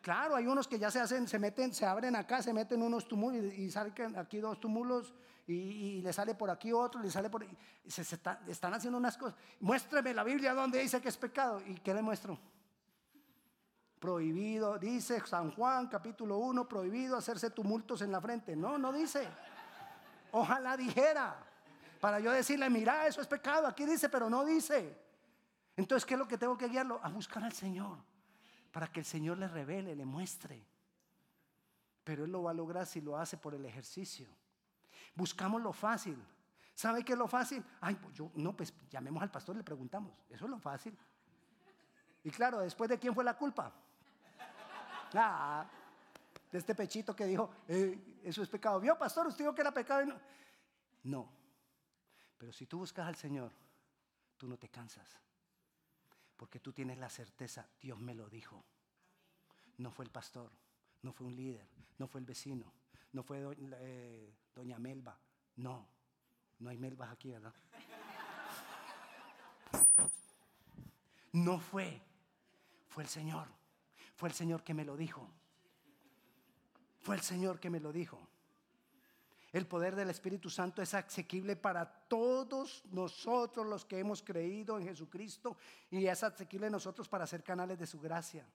Claro, 0.00 0.34
hay 0.34 0.46
unos 0.46 0.66
que 0.66 0.78
ya 0.78 0.90
se 0.90 0.98
hacen, 0.98 1.28
se 1.28 1.38
meten, 1.38 1.74
se 1.74 1.84
abren 1.84 2.16
acá, 2.16 2.42
se 2.42 2.54
meten 2.54 2.82
unos 2.82 3.06
túmulos 3.06 3.52
y, 3.52 3.70
salen 3.70 4.16
aquí 4.16 4.38
dos 4.38 4.58
túmulos 4.58 5.12
y, 5.46 6.00
le 6.00 6.12
sale 6.12 6.34
por 6.34 6.48
aquí 6.48 6.72
otro, 6.72 7.02
le 7.02 7.10
sale 7.10 7.28
por 7.28 7.46
Se, 7.86 8.02
están 8.02 8.74
haciendo 8.74 8.96
unas 8.96 9.18
cosas. 9.18 9.38
Muéstreme 9.60 10.14
la 10.14 10.24
Biblia 10.24 10.54
donde 10.54 10.78
dice 10.78 11.02
que 11.02 11.10
es 11.10 11.18
pecado. 11.18 11.60
¿Y 11.66 11.74
qué 11.74 11.92
le 11.92 12.00
muestro? 12.00 12.38
Prohibido, 13.98 14.78
dice 14.78 15.20
San 15.26 15.50
Juan 15.50 15.88
capítulo 15.88 16.38
1, 16.38 16.66
prohibido 16.66 17.18
hacerse 17.18 17.50
tumultos 17.50 18.00
en 18.00 18.10
la 18.10 18.22
frente. 18.22 18.56
No, 18.56 18.78
no 18.78 18.92
dice. 18.92 19.28
Ojalá 20.32 20.78
dijera. 20.78 21.36
Para 22.00 22.20
yo 22.20 22.32
decirle, 22.32 22.70
mira, 22.70 23.06
eso 23.06 23.20
es 23.20 23.26
pecado. 23.26 23.66
Aquí 23.66 23.84
dice, 23.84 24.08
pero 24.08 24.30
no 24.30 24.46
dice. 24.46 24.98
Entonces, 25.76 26.06
¿qué 26.06 26.14
es 26.14 26.18
lo 26.18 26.26
que 26.26 26.38
tengo 26.38 26.56
que 26.56 26.68
guiarlo? 26.68 26.98
A 27.02 27.10
buscar 27.10 27.44
al 27.44 27.52
Señor 27.52 27.98
para 28.70 28.90
que 28.90 29.00
el 29.00 29.06
Señor 29.06 29.38
le 29.38 29.48
revele, 29.48 29.94
le 29.94 30.04
muestre. 30.04 30.64
Pero 32.04 32.24
Él 32.24 32.32
lo 32.32 32.42
va 32.42 32.50
a 32.50 32.54
lograr 32.54 32.86
si 32.86 33.00
lo 33.00 33.16
hace 33.16 33.36
por 33.36 33.54
el 33.54 33.64
ejercicio. 33.64 34.28
Buscamos 35.14 35.60
lo 35.62 35.72
fácil. 35.72 36.16
¿Sabe 36.74 37.04
qué 37.04 37.12
es 37.12 37.18
lo 37.18 37.28
fácil? 37.28 37.62
Ay, 37.80 37.96
pues 37.96 38.14
yo, 38.14 38.30
no, 38.34 38.56
pues 38.56 38.72
llamemos 38.90 39.22
al 39.22 39.30
pastor 39.30 39.54
y 39.56 39.58
le 39.58 39.64
preguntamos. 39.64 40.12
Eso 40.30 40.44
es 40.44 40.50
lo 40.50 40.58
fácil. 40.58 40.96
Y 42.24 42.30
claro, 42.30 42.60
después 42.60 42.88
de 42.88 42.98
quién 42.98 43.14
fue 43.14 43.24
la 43.24 43.36
culpa. 43.36 43.72
Ah, 45.14 45.66
de 46.50 46.58
este 46.58 46.74
pechito 46.74 47.14
que 47.14 47.26
dijo, 47.26 47.50
eh, 47.68 48.20
eso 48.22 48.42
es 48.42 48.48
pecado. 48.48 48.80
¿Vio, 48.80 48.96
pastor? 48.96 49.26
Usted 49.26 49.44
dijo 49.44 49.54
que 49.54 49.60
era 49.60 49.72
pecado. 49.72 50.04
no. 50.06 50.20
no. 51.04 51.40
Pero 52.38 52.52
si 52.52 52.64
tú 52.64 52.78
buscas 52.78 53.06
al 53.06 53.16
Señor, 53.16 53.52
tú 54.38 54.48
no 54.48 54.56
te 54.56 54.68
cansas. 54.70 55.20
Porque 56.40 56.58
tú 56.58 56.72
tienes 56.72 56.96
la 56.96 57.10
certeza, 57.10 57.68
Dios 57.82 58.00
me 58.00 58.14
lo 58.14 58.26
dijo. 58.30 58.64
No 59.76 59.90
fue 59.90 60.06
el 60.06 60.10
pastor, 60.10 60.50
no 61.02 61.12
fue 61.12 61.26
un 61.26 61.36
líder, 61.36 61.68
no 61.98 62.08
fue 62.08 62.18
el 62.18 62.24
vecino, 62.24 62.72
no 63.12 63.22
fue 63.22 63.44
eh, 63.82 64.34
doña 64.54 64.78
Melba. 64.78 65.20
No, 65.56 65.86
no 66.60 66.70
hay 66.70 66.78
Melbas 66.78 67.10
aquí, 67.12 67.30
¿verdad? 67.30 67.52
No 71.32 71.60
fue, 71.60 72.00
fue 72.88 73.02
el 73.02 73.10
Señor. 73.10 73.46
Fue 74.16 74.30
el 74.30 74.34
Señor 74.34 74.64
que 74.64 74.72
me 74.72 74.86
lo 74.86 74.96
dijo. 74.96 75.30
Fue 77.00 77.16
el 77.16 77.20
Señor 77.20 77.60
que 77.60 77.68
me 77.68 77.80
lo 77.80 77.92
dijo. 77.92 78.29
El 79.52 79.66
poder 79.66 79.96
del 79.96 80.10
Espíritu 80.10 80.48
Santo 80.48 80.80
es 80.80 80.94
asequible 80.94 81.56
para 81.56 81.84
todos 81.84 82.84
nosotros 82.92 83.66
los 83.66 83.84
que 83.84 83.98
hemos 83.98 84.22
creído 84.22 84.78
en 84.78 84.86
Jesucristo 84.86 85.56
y 85.90 86.06
es 86.06 86.22
asequible 86.22 86.70
nosotros 86.70 87.08
para 87.08 87.26
ser 87.26 87.42
canales 87.42 87.78
de 87.78 87.86
su 87.86 88.00
gracia. 88.00 88.46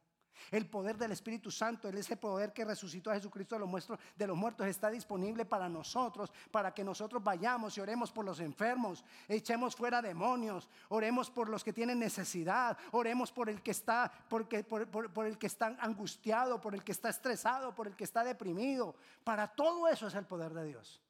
El 0.52 0.67
poder 0.67 0.98
del 0.98 1.12
Espíritu 1.12 1.52
Santo, 1.52 1.89
ese 1.89 2.17
poder 2.17 2.54
que 2.54 2.65
resucitó 2.65 3.12
a 3.12 3.15
Jesucristo 3.15 3.56
de 3.56 4.28
los, 4.28 4.38
muertos, 4.38 4.67
está 4.67 4.89
disponible 4.89 5.45
para 5.45 5.69
nosotros, 5.69 6.32
para 6.52 6.74
que 6.74 6.84
nosotros 6.84 7.24
vayamos 7.24 7.78
y 7.78 7.82
oremos 7.82 8.12
por 8.12 8.26
los 8.26 8.39
enfermos, 8.39 9.04
echemos 9.28 9.76
fuera 9.76 10.02
demonios, 10.02 10.69
oremos 10.89 11.30
por 11.30 11.50
los 11.50 11.63
que 11.63 11.74
tienen 11.74 12.00
necesidad, 12.00 12.78
oremos 12.91 13.32
por 13.32 13.50
el 13.50 13.62
que 13.62 13.71
está, 13.71 14.12
porque, 14.30 14.63
por, 14.63 14.88
por 14.88 15.26
el 15.26 15.38
que 15.38 15.48
está 15.48 15.76
angustiado, 15.80 16.62
por 16.62 16.74
el 16.74 16.84
que 16.84 16.91
está 16.91 17.10
estresado, 17.10 17.74
por 17.74 17.88
el 17.88 17.95
que 17.95 18.04
está 18.04 18.24
deprimido. 18.24 18.95
Para 19.24 19.48
todo 19.48 19.88
eso 19.88 20.08
es 20.08 20.15
el 20.15 20.26
poder 20.26 20.54
de 20.54 20.65
Dios. 20.65 21.02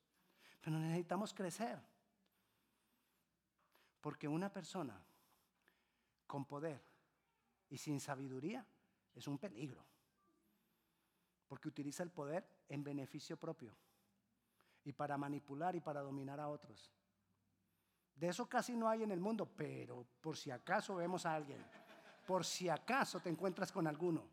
Pero 0.62 0.80
necesitamos 0.80 1.34
crecer. 1.34 1.80
Porque 4.02 4.28
una 4.28 4.52
persona 4.52 5.00
con 6.28 6.46
poder 6.46 6.82
y 7.70 7.78
sin 7.78 8.00
sabiduría 8.00 8.66
es 9.16 9.28
un 9.28 9.38
peligro. 9.38 9.84
Porque 11.48 11.68
utiliza 11.68 12.04
el 12.04 12.12
poder 12.12 12.48
en 12.70 12.84
beneficio 12.84 13.38
propio 13.38 13.76
y 14.84 14.94
para 14.94 15.18
manipular 15.18 15.76
y 15.76 15.82
para 15.82 16.02
dominar 16.02 16.40
a 16.40 16.50
otros. 16.50 16.92
De 18.16 18.30
eso 18.30 18.48
casi 18.48 18.76
no 18.76 18.88
hay 18.88 19.04
en 19.04 19.12
el 19.12 19.20
mundo, 19.20 19.50
pero 19.58 20.06
por 20.22 20.38
si 20.38 20.52
acaso 20.52 20.96
vemos 20.96 21.26
a 21.26 21.36
alguien, 21.36 21.64
por 22.26 22.46
si 22.46 22.70
acaso 22.70 23.20
te 23.20 23.30
encuentras 23.30 23.72
con 23.72 23.88
alguno. 23.88 24.24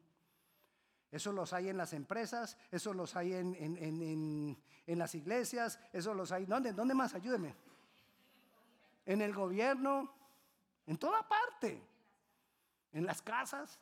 Eso 1.11 1.33
los 1.33 1.53
hay 1.53 1.69
en 1.69 1.77
las 1.77 1.93
empresas, 1.93 2.57
eso 2.71 2.95
los 2.95 3.17
hay 3.17 3.35
en, 3.35 4.57
las 4.87 5.15
iglesias, 5.15 5.79
eso 5.93 6.15
los 6.15 6.33
hay. 6.33 6.47
¿Dónde, 6.47 6.73
¿Dónde 6.73 6.95
más? 6.95 7.15
Ayúdeme. 7.15 7.55
En 9.05 9.21
el 9.21 9.35
gobierno, 9.35 10.11
en 10.87 10.97
toda 10.97 11.29
parte, 11.29 11.83
en 12.93 13.05
las 13.05 13.21
casas. 13.21 13.79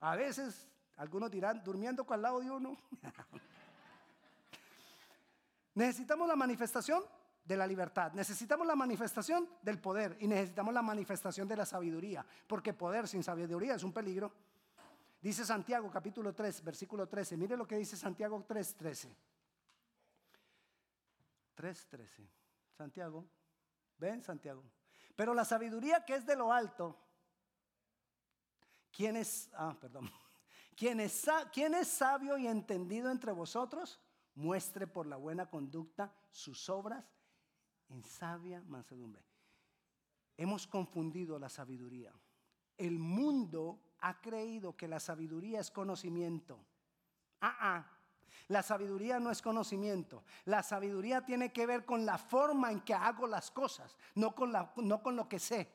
A 0.00 0.16
veces 0.16 0.68
algunos 0.96 1.30
dirán, 1.30 1.62
durmiendo 1.62 2.04
con 2.04 2.14
al 2.14 2.22
lado 2.22 2.40
de 2.40 2.50
uno. 2.50 2.76
necesitamos 5.74 6.26
la 6.26 6.36
manifestación 6.36 7.04
de 7.44 7.56
la 7.56 7.66
libertad, 7.66 8.12
necesitamos 8.12 8.66
la 8.66 8.76
manifestación 8.76 9.48
del 9.62 9.80
poder 9.80 10.16
y 10.20 10.26
necesitamos 10.26 10.74
la 10.74 10.82
manifestación 10.82 11.48
de 11.48 11.56
la 11.56 11.64
sabiduría, 11.64 12.24
porque 12.46 12.74
poder 12.74 13.08
sin 13.08 13.22
sabiduría 13.22 13.74
es 13.74 13.82
un 13.82 13.92
peligro. 13.92 14.32
Dice 15.20 15.44
Santiago 15.44 15.90
capítulo 15.90 16.34
3, 16.34 16.62
versículo 16.62 17.08
13. 17.08 17.36
Mire 17.36 17.56
lo 17.56 17.66
que 17.66 17.76
dice 17.76 17.96
Santiago 17.96 18.44
3, 18.46 18.74
13. 18.74 19.16
3, 21.54 21.86
13. 21.88 22.28
Santiago, 22.76 23.24
ven 23.98 24.22
Santiago. 24.22 24.62
Pero 25.16 25.34
la 25.34 25.44
sabiduría 25.44 26.04
que 26.04 26.14
es 26.14 26.26
de 26.26 26.36
lo 26.36 26.52
alto 26.52 26.96
¿Quién 28.98 29.14
es, 29.14 29.48
ah, 29.54 29.76
perdón. 29.80 30.10
¿Quién 30.76 31.00
¿Quién 31.52 31.74
es 31.74 31.86
sabio 31.86 32.36
y 32.36 32.48
entendido 32.48 33.12
entre 33.12 33.30
vosotros? 33.30 34.00
Muestre 34.34 34.88
por 34.88 35.06
la 35.06 35.14
buena 35.14 35.48
conducta 35.48 36.12
sus 36.32 36.68
obras 36.68 37.04
en 37.90 38.02
sabia 38.02 38.60
mansedumbre. 38.62 39.22
Hemos 40.36 40.66
confundido 40.66 41.38
la 41.38 41.48
sabiduría. 41.48 42.12
El 42.76 42.98
mundo 42.98 43.80
ha 44.00 44.20
creído 44.20 44.76
que 44.76 44.88
la 44.88 44.98
sabiduría 44.98 45.60
es 45.60 45.70
conocimiento. 45.70 46.58
Ah, 47.40 47.56
ah. 47.60 47.98
La 48.48 48.64
sabiduría 48.64 49.20
no 49.20 49.30
es 49.30 49.40
conocimiento. 49.40 50.24
La 50.44 50.64
sabiduría 50.64 51.24
tiene 51.24 51.52
que 51.52 51.66
ver 51.66 51.84
con 51.84 52.04
la 52.04 52.18
forma 52.18 52.72
en 52.72 52.80
que 52.80 52.94
hago 52.94 53.28
las 53.28 53.52
cosas, 53.52 53.96
no 54.16 54.34
con, 54.34 54.50
la, 54.50 54.72
no 54.78 55.04
con 55.04 55.14
lo 55.14 55.28
que 55.28 55.38
sé. 55.38 55.70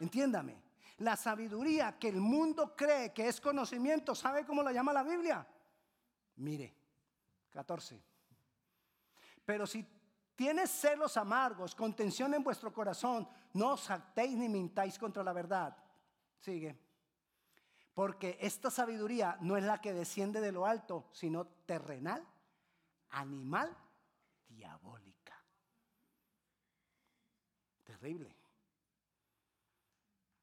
Entiéndame. 0.00 0.63
La 0.98 1.16
sabiduría 1.16 1.98
que 1.98 2.08
el 2.08 2.20
mundo 2.20 2.76
cree 2.76 3.12
que 3.12 3.26
es 3.26 3.40
conocimiento, 3.40 4.14
¿sabe 4.14 4.46
cómo 4.46 4.62
la 4.62 4.72
llama 4.72 4.92
la 4.92 5.02
Biblia? 5.02 5.46
Mire, 6.36 6.72
14. 7.50 8.00
Pero 9.44 9.66
si 9.66 9.84
tienes 10.36 10.70
celos 10.70 11.16
amargos, 11.16 11.74
contención 11.74 12.32
en 12.34 12.44
vuestro 12.44 12.72
corazón, 12.72 13.28
no 13.54 13.72
os 13.72 13.88
jactéis 13.88 14.36
ni 14.36 14.48
mintáis 14.48 14.98
contra 14.98 15.24
la 15.24 15.32
verdad. 15.32 15.76
Sigue. 16.38 16.78
Porque 17.92 18.38
esta 18.40 18.70
sabiduría 18.70 19.36
no 19.40 19.56
es 19.56 19.64
la 19.64 19.80
que 19.80 19.92
desciende 19.92 20.40
de 20.40 20.52
lo 20.52 20.66
alto, 20.66 21.08
sino 21.12 21.46
terrenal, 21.66 22.24
animal, 23.10 23.76
diabólica. 24.48 25.42
Terrible 27.82 28.43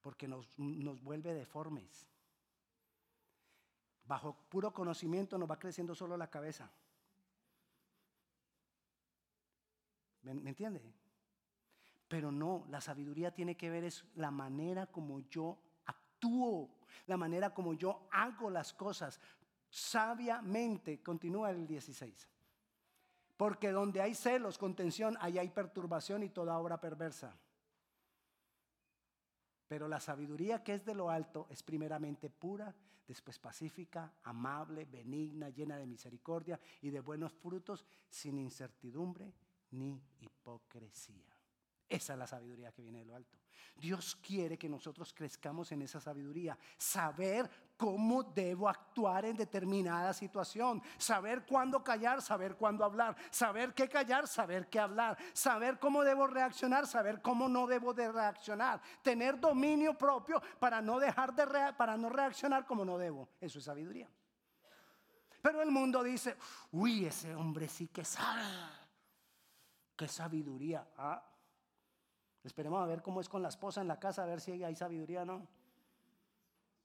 porque 0.01 0.27
nos, 0.27 0.55
vuelve 1.03 1.33
deformes. 1.33 2.07
Bajo 4.05 4.35
puro 4.49 4.73
conocimiento 4.73 5.37
nos 5.37 5.49
va 5.49 5.59
creciendo 5.59 5.95
solo 5.95 6.17
la 6.17 6.29
cabeza. 6.29 6.71
¿Me, 10.23 10.33
¿Me, 10.33 10.49
entiende? 10.49 10.81
Pero 12.07 12.31
no, 12.31 12.65
la 12.69 12.81
sabiduría 12.81 13.33
tiene 13.33 13.55
que 13.55 13.69
ver 13.69 13.83
es 13.83 14.03
la 14.15 14.31
manera 14.31 14.87
como 14.87 15.21
yo 15.21 15.57
actúo, 15.85 16.69
la 17.07 17.17
manera 17.17 17.53
como 17.53 17.73
yo 17.73 18.07
hago 18.11 18.49
las 18.49 18.73
cosas 18.73 19.19
sabiamente. 19.69 21.01
Continúa 21.01 21.51
el 21.51 21.65
16. 21.65 22.27
Porque 23.37 23.71
donde 23.71 24.01
hay 24.01 24.13
celos, 24.13 24.57
contención, 24.57 25.17
ahí 25.19 25.39
hay 25.39 25.49
perturbación 25.49 26.21
y 26.21 26.29
toda 26.29 26.59
obra 26.59 26.79
perversa. 26.79 27.35
Pero 29.71 29.87
la 29.87 30.01
sabiduría 30.01 30.65
que 30.65 30.73
es 30.73 30.83
de 30.83 30.93
lo 30.93 31.09
alto 31.09 31.47
es 31.49 31.63
primeramente 31.63 32.29
pura, 32.29 32.75
después 33.07 33.39
pacífica, 33.39 34.11
amable, 34.23 34.83
benigna, 34.83 35.47
llena 35.47 35.77
de 35.77 35.85
misericordia 35.85 36.59
y 36.81 36.89
de 36.89 36.99
buenos 36.99 37.31
frutos, 37.31 37.85
sin 38.09 38.37
incertidumbre 38.37 39.33
ni 39.69 40.03
hipocresía. 40.19 41.30
Esa 41.91 42.13
es 42.13 42.19
la 42.19 42.25
sabiduría 42.25 42.71
que 42.71 42.81
viene 42.81 42.99
de 42.99 43.05
lo 43.05 43.15
alto. 43.17 43.37
Dios 43.75 44.15
quiere 44.15 44.57
que 44.57 44.69
nosotros 44.69 45.13
crezcamos 45.13 45.73
en 45.73 45.81
esa 45.81 45.99
sabiduría, 45.99 46.57
saber 46.77 47.49
cómo 47.75 48.23
debo 48.23 48.69
actuar 48.69 49.25
en 49.25 49.35
determinada 49.35 50.13
situación, 50.13 50.81
saber 50.97 51.45
cuándo 51.45 51.83
callar, 51.83 52.21
saber 52.21 52.55
cuándo 52.55 52.85
hablar, 52.85 53.17
saber 53.29 53.73
qué 53.73 53.89
callar, 53.89 54.25
saber 54.25 54.69
qué 54.69 54.79
hablar, 54.79 55.17
saber 55.33 55.79
cómo 55.79 56.01
debo 56.05 56.27
reaccionar, 56.27 56.87
saber 56.87 57.21
cómo 57.21 57.49
no 57.49 57.67
debo 57.67 57.93
de 57.93 58.09
reaccionar, 58.09 58.81
tener 59.01 59.37
dominio 59.37 59.97
propio 59.97 60.41
para 60.59 60.81
no 60.81 60.97
dejar 60.97 61.35
de 61.35 61.73
para 61.73 61.97
no 61.97 62.07
reaccionar 62.07 62.65
como 62.65 62.85
no 62.85 62.97
debo. 62.97 63.27
Eso 63.41 63.59
es 63.59 63.65
sabiduría. 63.65 64.09
Pero 65.41 65.61
el 65.61 65.71
mundo 65.71 66.01
dice, 66.03 66.37
"Uy, 66.71 67.05
ese 67.05 67.35
hombre 67.35 67.67
sí 67.67 67.89
que 67.89 68.05
sabe." 68.05 68.43
Qué 69.97 70.07
sabiduría. 70.07 70.87
Ah, 70.97 71.30
Esperemos 72.43 72.81
a 72.81 72.87
ver 72.87 73.01
cómo 73.01 73.21
es 73.21 73.29
con 73.29 73.41
la 73.41 73.49
esposa 73.49 73.81
en 73.81 73.87
la 73.87 73.99
casa, 73.99 74.23
a 74.23 74.25
ver 74.25 74.41
si 74.41 74.63
hay 74.63 74.75
sabiduría 74.75 75.21
o 75.21 75.25
no. 75.25 75.47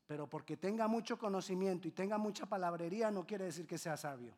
Pero 0.06 0.28
porque 0.28 0.56
tenga 0.56 0.86
mucho 0.86 1.18
conocimiento 1.18 1.88
y 1.88 1.92
tenga 1.92 2.18
mucha 2.18 2.46
palabrería 2.46 3.10
no 3.10 3.26
quiere 3.26 3.46
decir 3.46 3.66
que 3.66 3.78
sea 3.78 3.96
sabio. 3.96 4.34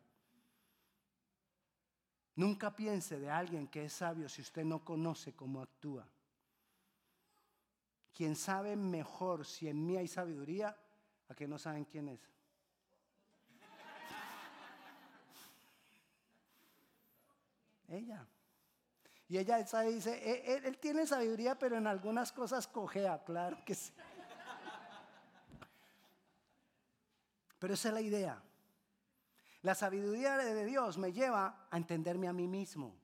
Nunca 2.35 2.73
piense 2.73 3.19
de 3.19 3.29
alguien 3.29 3.67
que 3.67 3.85
es 3.85 3.93
sabio 3.93 4.29
si 4.29 4.41
usted 4.41 4.63
no 4.63 4.83
conoce 4.83 5.33
cómo 5.33 5.61
actúa. 5.61 6.07
Quien 8.13 8.35
sabe 8.35 8.75
mejor 8.77 9.45
si 9.45 9.67
en 9.67 9.85
mí 9.85 9.97
hay 9.97 10.07
sabiduría, 10.07 10.75
a 11.27 11.35
que 11.35 11.47
no 11.47 11.59
saben 11.59 11.85
quién 11.85 12.07
es. 12.07 12.21
Ella. 17.89 18.25
Y 19.29 19.37
ella 19.37 19.57
dice, 19.57 20.11
e, 20.11 20.53
e, 20.53 20.67
él, 20.67 20.79
tiene 20.79 21.05
sabiduría, 21.05 21.57
pero 21.57 21.77
en 21.77 21.85
algunas 21.85 22.31
cosas 22.31 22.67
cojea, 22.67 23.23
claro 23.23 23.59
que 23.63 23.75
sí. 23.75 23.93
Pero 27.59 27.73
esa 27.75 27.89
es 27.89 27.93
la 27.93 28.01
idea. 28.01 28.41
La 29.61 29.75
sabiduría 29.75 30.35
de 30.35 30.65
Dios 30.65 30.97
me 30.97 31.13
lleva 31.13 31.67
a 31.69 31.77
entenderme 31.77 32.27
a 32.27 32.33
mí 32.33 32.47
mismo. 32.47 32.95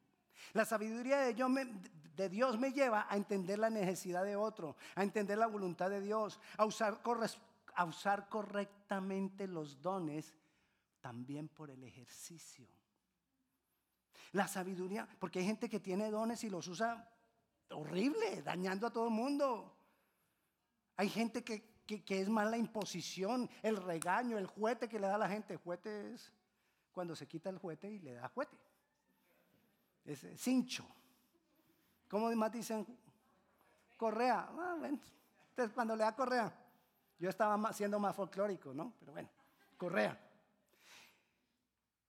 La 0.53 0.65
sabiduría 0.65 1.19
de, 1.19 2.29
Dios 2.29 2.57
me 2.57 2.71
lleva 2.71 3.05
a 3.07 3.17
entender 3.17 3.59
la 3.59 3.69
necesidad 3.69 4.23
de 4.23 4.35
otro, 4.35 4.77
a 4.95 5.03
entender 5.03 5.37
la 5.37 5.47
voluntad 5.47 5.91
de 5.91 6.01
Dios, 6.01 6.39
a 6.57 6.65
usar 6.65 8.29
correctamente 8.29 9.47
los 9.47 9.79
dones 9.79 10.33
también 11.01 11.49
por 11.49 11.69
el 11.69 11.83
ejercicio. 11.83 12.67
La 14.35 14.49
sabiduría, 14.49 15.07
porque 15.17 15.39
hay 15.39 15.45
gente 15.45 15.69
que 15.69 15.79
tiene 15.79 16.11
dones 16.11 16.43
y 16.43 16.49
los 16.49 16.67
usa 16.67 17.09
horrible, 17.69 18.41
dañando 18.41 18.85
a 18.85 18.91
todo 18.91 19.05
el 19.05 19.13
mundo. 19.13 19.73
Hay 20.97 21.07
gente 21.07 21.41
que, 21.41 21.63
es 21.87 22.27
más 22.27 22.51
la 22.51 22.57
imposición, 22.57 23.49
el 23.63 23.77
regaño, 23.77 24.37
el 24.37 24.45
juguete 24.45 24.89
que 24.89 24.99
le 24.99 25.07
da 25.07 25.15
a 25.15 25.19
la 25.19 25.29
gente. 25.29 25.55
Juguete 25.55 26.13
es 26.13 26.33
cuando 26.91 27.15
se 27.15 27.25
quita 27.29 27.49
el 27.49 27.59
juguete 27.59 27.89
y 27.89 27.99
le 27.99 28.15
da 28.15 28.27
juguete. 28.27 28.57
Es 30.03 30.27
cincho. 30.35 30.85
¿Cómo 32.09 32.29
más 32.35 32.51
dicen? 32.51 32.85
Correa. 33.95 34.49
Ah, 34.51 34.77
Entonces, 34.81 35.73
cuando 35.73 35.95
le 35.95 36.03
da 36.03 36.13
correa. 36.13 36.53
Yo 37.19 37.29
estaba 37.29 37.71
siendo 37.71 37.99
más 37.99 38.13
folclórico, 38.13 38.73
¿no? 38.73 38.93
Pero 38.99 39.13
bueno, 39.13 39.29
correa. 39.77 40.24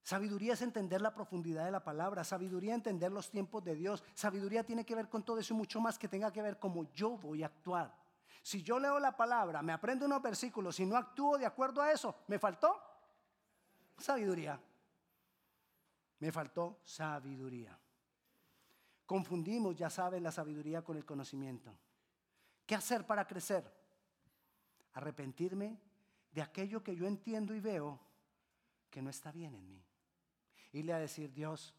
Sabiduría 0.06 0.52
es 0.52 0.62
entender 0.62 1.02
la 1.02 1.12
profundidad 1.12 1.64
de 1.64 1.72
la 1.72 1.82
palabra, 1.82 2.22
sabiduría 2.22 2.76
entender 2.76 3.10
los 3.10 3.28
tiempos 3.28 3.64
de 3.64 3.74
Dios, 3.74 4.04
sabiduría 4.14 4.62
tiene 4.62 4.86
que 4.86 4.94
ver 4.94 5.08
con 5.08 5.24
todo 5.24 5.40
eso 5.40 5.52
y 5.52 5.56
mucho 5.56 5.80
más 5.80 5.98
que 5.98 6.06
tenga 6.06 6.32
que 6.32 6.40
ver 6.42 6.60
cómo 6.60 6.88
yo 6.92 7.18
voy 7.18 7.42
a 7.42 7.46
actuar. 7.46 7.92
Si 8.40 8.62
yo 8.62 8.78
leo 8.78 9.00
la 9.00 9.16
palabra, 9.16 9.62
me 9.62 9.72
aprendo 9.72 10.06
unos 10.06 10.22
versículos 10.22 10.78
y 10.78 10.86
no 10.86 10.96
actúo 10.96 11.36
de 11.36 11.44
acuerdo 11.44 11.82
a 11.82 11.90
eso, 11.90 12.14
¿me 12.28 12.38
faltó? 12.38 12.80
Sabiduría. 13.98 14.60
Me 16.20 16.30
faltó 16.30 16.78
sabiduría. 16.84 17.76
Confundimos, 19.06 19.74
ya 19.74 19.90
saben, 19.90 20.22
la 20.22 20.30
sabiduría 20.30 20.84
con 20.84 20.96
el 20.96 21.04
conocimiento. 21.04 21.76
¿Qué 22.64 22.76
hacer 22.76 23.04
para 23.08 23.26
crecer? 23.26 23.68
Arrepentirme 24.92 25.80
de 26.30 26.42
aquello 26.42 26.80
que 26.84 26.94
yo 26.94 27.08
entiendo 27.08 27.52
y 27.56 27.58
veo 27.58 27.98
que 28.88 29.02
no 29.02 29.10
está 29.10 29.32
bien 29.32 29.52
en 29.56 29.66
mí 29.66 29.85
irle 30.76 30.92
a 30.92 30.98
decir, 30.98 31.32
Dios, 31.32 31.74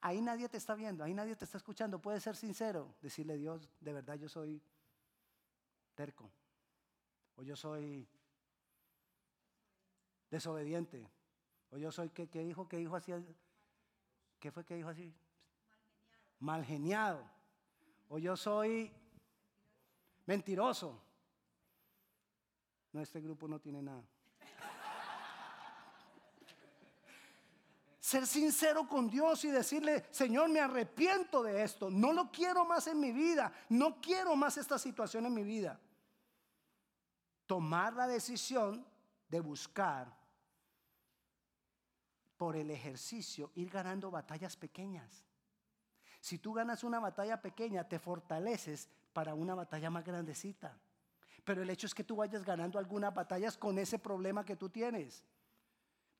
ahí 0.00 0.20
nadie 0.20 0.48
te 0.48 0.56
está 0.56 0.74
viendo, 0.74 1.04
ahí 1.04 1.14
nadie 1.14 1.36
te 1.36 1.44
está 1.44 1.58
escuchando, 1.58 2.00
puedes 2.00 2.22
ser 2.22 2.34
sincero, 2.34 2.96
decirle, 3.00 3.36
Dios, 3.36 3.70
de 3.80 3.92
verdad 3.92 4.16
yo 4.16 4.28
soy 4.28 4.60
terco, 5.94 6.28
o 7.36 7.42
yo 7.44 7.54
soy 7.54 8.08
desobediente, 10.28 11.08
o 11.70 11.78
yo 11.78 11.92
soy, 11.92 12.10
¿qué, 12.10 12.26
dijo? 12.26 12.68
¿Qué 12.68 12.78
dijo 12.78 12.96
así? 12.96 13.12
¿Qué 14.40 14.50
fue 14.50 14.64
que 14.64 14.74
dijo 14.74 14.88
así? 14.88 15.14
Mal 16.40 16.64
geniado. 16.64 17.24
O 18.08 18.18
yo 18.18 18.36
soy 18.36 18.92
mentiroso. 20.26 21.00
No, 22.92 23.00
este 23.00 23.20
grupo 23.20 23.48
no 23.48 23.60
tiene 23.60 23.82
nada. 23.82 24.04
Ser 28.04 28.26
sincero 28.26 28.86
con 28.86 29.08
Dios 29.08 29.46
y 29.46 29.50
decirle, 29.50 30.04
Señor, 30.10 30.50
me 30.50 30.60
arrepiento 30.60 31.42
de 31.42 31.62
esto, 31.62 31.88
no 31.88 32.12
lo 32.12 32.30
quiero 32.30 32.66
más 32.66 32.86
en 32.86 33.00
mi 33.00 33.12
vida, 33.12 33.50
no 33.70 33.98
quiero 33.98 34.36
más 34.36 34.58
esta 34.58 34.78
situación 34.78 35.24
en 35.24 35.32
mi 35.32 35.42
vida. 35.42 35.80
Tomar 37.46 37.94
la 37.94 38.06
decisión 38.06 38.84
de 39.30 39.40
buscar 39.40 40.14
por 42.36 42.56
el 42.56 42.70
ejercicio, 42.70 43.50
ir 43.54 43.70
ganando 43.70 44.10
batallas 44.10 44.54
pequeñas. 44.54 45.24
Si 46.20 46.36
tú 46.36 46.52
ganas 46.52 46.84
una 46.84 47.00
batalla 47.00 47.40
pequeña, 47.40 47.88
te 47.88 47.98
fortaleces 47.98 48.86
para 49.14 49.32
una 49.32 49.54
batalla 49.54 49.88
más 49.88 50.04
grandecita. 50.04 50.76
Pero 51.42 51.62
el 51.62 51.70
hecho 51.70 51.86
es 51.86 51.94
que 51.94 52.04
tú 52.04 52.16
vayas 52.16 52.44
ganando 52.44 52.78
algunas 52.78 53.14
batallas 53.14 53.56
con 53.56 53.78
ese 53.78 53.98
problema 53.98 54.44
que 54.44 54.56
tú 54.56 54.68
tienes. 54.68 55.24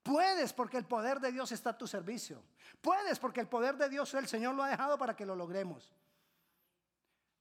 Puedes 0.04 0.52
porque 0.52 0.76
el 0.76 0.84
poder 0.84 1.18
de 1.18 1.32
Dios 1.32 1.50
está 1.50 1.70
a 1.70 1.78
tu 1.78 1.86
servicio. 1.86 2.44
Puedes 2.82 3.18
porque 3.18 3.40
el 3.40 3.48
poder 3.48 3.78
de 3.78 3.88
Dios 3.88 4.12
el 4.12 4.28
Señor 4.28 4.54
lo 4.54 4.62
ha 4.62 4.68
dejado 4.68 4.98
para 4.98 5.16
que 5.16 5.24
lo 5.24 5.34
logremos. 5.34 5.94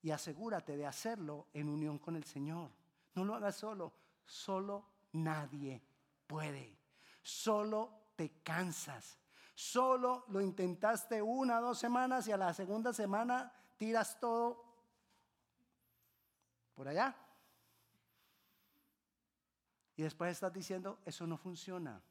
Y 0.01 0.11
asegúrate 0.11 0.77
de 0.77 0.85
hacerlo 0.85 1.47
en 1.53 1.67
unión 1.67 1.99
con 1.99 2.15
el 2.15 2.23
Señor. 2.23 2.71
No 3.15 3.25
lo 3.25 3.35
hagas 3.35 3.57
solo. 3.57 3.91
Solo 4.25 4.85
nadie 5.11 5.83
puede. 6.25 6.79
Solo 7.21 8.05
te 8.15 8.41
cansas. 8.41 9.19
Solo 9.53 10.23
lo 10.29 10.39
intentaste 10.39 11.21
una 11.21 11.59
dos 11.59 11.77
semanas 11.77 12.29
y 12.29 12.31
a 12.31 12.37
la 12.37 12.53
segunda 12.53 12.93
semana 12.93 13.51
tiras 13.75 14.17
todo 14.21 14.63
por 16.75 16.87
allá. 16.87 17.13
Y 19.97 20.03
después 20.03 20.31
estás 20.31 20.53
diciendo, 20.53 20.99
eso 21.05 21.27
no 21.27 21.37
funciona. 21.37 22.01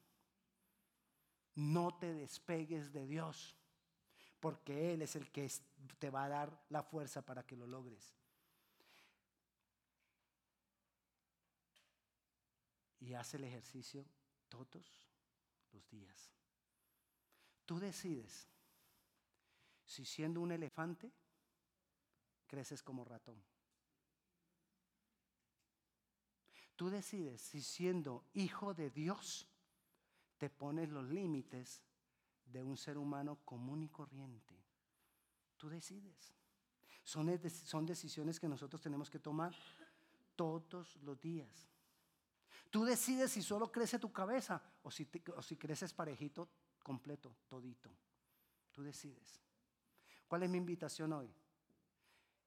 No 1.55 1.99
te 1.99 2.13
despegues 2.13 2.93
de 2.93 3.07
Dios, 3.07 3.57
porque 4.41 4.93
Él 4.93 5.03
es 5.03 5.17
el 5.17 5.31
que 5.31 5.51
te 5.99 6.11
va 6.11 6.25
a 6.25 6.29
dar 6.29 6.65
la 6.71 6.83
fuerza 6.83 7.23
para 7.23 7.45
que 7.45 7.57
lo 7.57 7.67
logres. 7.67 8.15
Y 13.01 13.15
haz 13.15 13.35
el 13.35 13.45
ejercicio 13.45 14.05
todos 14.49 15.09
los 15.73 15.89
días. 15.91 16.31
Tú 17.67 17.79
decides 17.79 18.49
si 19.85 20.05
siendo 20.05 20.41
un 20.41 20.53
elefante 20.53 21.13
creces 22.47 22.83
como 22.83 23.05
ratón. 23.05 23.43
Tú 26.77 26.91
decides 26.91 27.41
si 27.41 27.63
siendo 27.63 28.25
hijo 28.35 28.75
de 28.75 28.91
Dios 28.91 29.49
te 30.43 30.51
pones 30.51 30.89
los 30.89 31.09
límites 31.09 31.85
de 32.47 32.65
un 32.65 32.77
ser 32.77 32.99
humano 32.99 33.39
común 33.45 33.85
y 33.85 33.89
corriente. 33.89 34.61
Tú 35.57 35.69
decides. 35.69 36.35
Son, 37.05 37.41
son 37.49 37.87
decisiones 37.87 38.41
que 38.41 38.49
nosotros 38.49 38.83
tenemos 38.83 39.09
que 39.09 39.21
tomar 39.21 39.55
todos 40.35 40.97
los 40.97 41.21
días. 41.21 41.69
Tú 42.71 42.85
decides 42.85 43.31
si 43.31 43.41
solo 43.41 43.71
crece 43.71 44.01
tu 44.01 44.13
cabeza 44.13 44.61
o 44.83 44.91
si, 44.91 45.09
o 45.37 45.43
si 45.43 45.57
creces 45.57 45.95
parejito, 45.95 46.49
completo, 46.83 47.37
todito. 47.49 47.97
Tú 48.73 48.83
decides. 48.83 49.41
¿Cuál 50.27 50.43
es 50.43 50.51
mi 50.51 50.59
invitación 50.59 51.13
hoy? 51.13 51.33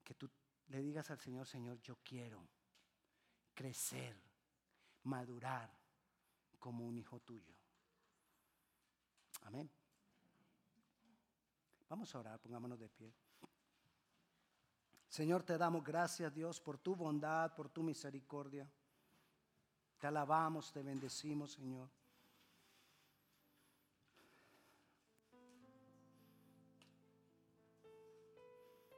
Que 0.04 0.16
tú 0.16 0.30
le 0.68 0.82
digas 0.82 1.10
al 1.12 1.20
Señor, 1.22 1.48
Señor, 1.48 1.80
yo 1.80 1.98
quiero 2.04 2.46
crecer, 3.54 4.22
madurar 5.04 5.72
como 6.60 6.86
un 6.86 6.98
hijo 6.98 7.22
tuyo. 7.22 7.56
Amén. 9.46 9.70
Vamos 11.88 12.14
a 12.14 12.20
orar, 12.20 12.40
pongámonos 12.40 12.80
de 12.80 12.90
pie. 12.90 13.14
Señor, 15.08 15.44
te 15.44 15.58
damos 15.58 15.84
gracias, 15.84 16.34
Dios, 16.34 16.60
por 16.60 16.78
tu 16.78 16.96
bondad, 16.96 17.54
por 17.56 17.70
tu 17.70 17.84
misericordia. 17.84 18.70
Te 19.98 20.08
alabamos, 20.08 20.72
te 20.74 20.84
bendecimos, 20.84 21.54
Señor. 21.54 21.90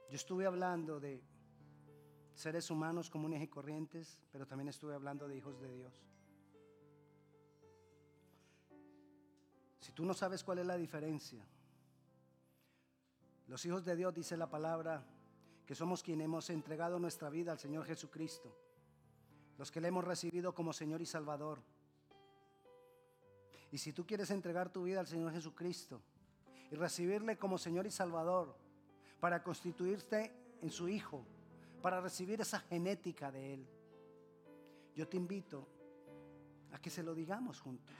Yo 0.08 0.16
estuve 0.16 0.46
hablando 0.46 0.98
de 0.98 1.22
seres 2.34 2.70
humanos 2.70 3.10
comunes 3.10 3.42
y 3.42 3.48
corrientes, 3.48 4.18
pero 4.32 4.46
también 4.46 4.68
estuve 4.68 4.94
hablando 4.94 5.28
de 5.28 5.36
hijos 5.36 5.60
de 5.60 5.70
Dios. 5.74 5.92
Si 9.88 9.92
tú 9.94 10.04
no 10.04 10.12
sabes 10.12 10.44
cuál 10.44 10.58
es 10.58 10.66
la 10.66 10.76
diferencia, 10.76 11.42
los 13.46 13.64
hijos 13.64 13.86
de 13.86 13.96
Dios, 13.96 14.12
dice 14.12 14.36
la 14.36 14.50
palabra, 14.50 15.02
que 15.64 15.74
somos 15.74 16.02
quienes 16.02 16.26
hemos 16.26 16.50
entregado 16.50 16.98
nuestra 16.98 17.30
vida 17.30 17.52
al 17.52 17.58
Señor 17.58 17.86
Jesucristo, 17.86 18.54
los 19.56 19.70
que 19.70 19.80
le 19.80 19.88
hemos 19.88 20.04
recibido 20.04 20.54
como 20.54 20.74
Señor 20.74 21.00
y 21.00 21.06
Salvador. 21.06 21.62
Y 23.72 23.78
si 23.78 23.94
tú 23.94 24.04
quieres 24.04 24.30
entregar 24.30 24.70
tu 24.70 24.82
vida 24.82 25.00
al 25.00 25.06
Señor 25.06 25.32
Jesucristo 25.32 26.02
y 26.70 26.74
recibirle 26.74 27.38
como 27.38 27.56
Señor 27.56 27.86
y 27.86 27.90
Salvador, 27.90 28.54
para 29.20 29.42
constituirte 29.42 30.58
en 30.60 30.70
su 30.70 30.86
hijo, 30.90 31.24
para 31.80 32.02
recibir 32.02 32.42
esa 32.42 32.60
genética 32.60 33.32
de 33.32 33.54
Él. 33.54 33.66
Yo 34.94 35.08
te 35.08 35.16
invito 35.16 35.66
a 36.72 36.78
que 36.78 36.90
se 36.90 37.02
lo 37.02 37.14
digamos 37.14 37.58
juntos. 37.58 37.96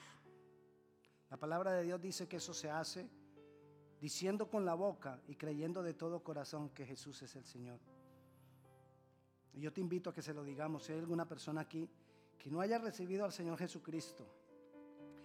La 1.30 1.36
palabra 1.36 1.72
de 1.72 1.82
Dios 1.82 2.00
dice 2.00 2.26
que 2.26 2.36
eso 2.36 2.54
se 2.54 2.70
hace 2.70 3.08
diciendo 4.00 4.48
con 4.48 4.64
la 4.64 4.74
boca 4.74 5.20
y 5.26 5.34
creyendo 5.34 5.82
de 5.82 5.94
todo 5.94 6.22
corazón 6.22 6.70
que 6.70 6.86
Jesús 6.86 7.20
es 7.22 7.34
el 7.36 7.44
Señor. 7.44 7.80
Y 9.54 9.60
yo 9.60 9.72
te 9.72 9.80
invito 9.80 10.10
a 10.10 10.14
que 10.14 10.22
se 10.22 10.32
lo 10.32 10.44
digamos. 10.44 10.84
Si 10.84 10.92
hay 10.92 10.98
alguna 10.98 11.26
persona 11.26 11.62
aquí 11.62 11.88
que 12.38 12.50
no 12.50 12.60
haya 12.60 12.78
recibido 12.78 13.24
al 13.24 13.32
Señor 13.32 13.58
Jesucristo, 13.58 14.26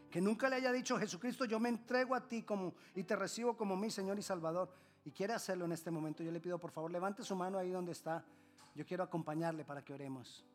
que 0.09 0.21
nunca 0.21 0.49
le 0.49 0.57
haya 0.57 0.71
dicho 0.71 0.97
Jesucristo, 0.97 1.45
yo 1.45 1.59
me 1.59 1.69
entrego 1.69 2.15
a 2.15 2.27
ti 2.27 2.43
como 2.43 2.73
y 2.95 3.03
te 3.03 3.15
recibo 3.15 3.55
como 3.55 3.75
mi 3.75 3.89
Señor 3.89 4.17
y 4.19 4.21
Salvador 4.21 4.71
y 5.05 5.11
quiere 5.11 5.33
hacerlo 5.33 5.65
en 5.65 5.73
este 5.73 5.91
momento, 5.91 6.23
yo 6.23 6.31
le 6.31 6.39
pido 6.39 6.57
por 6.59 6.71
favor, 6.71 6.91
levante 6.91 7.23
su 7.23 7.35
mano 7.35 7.57
ahí 7.57 7.69
donde 7.69 7.91
está. 7.91 8.25
Yo 8.75 8.85
quiero 8.85 9.03
acompañarle 9.03 9.65
para 9.65 9.83
que 9.83 9.93
oremos. 9.93 10.45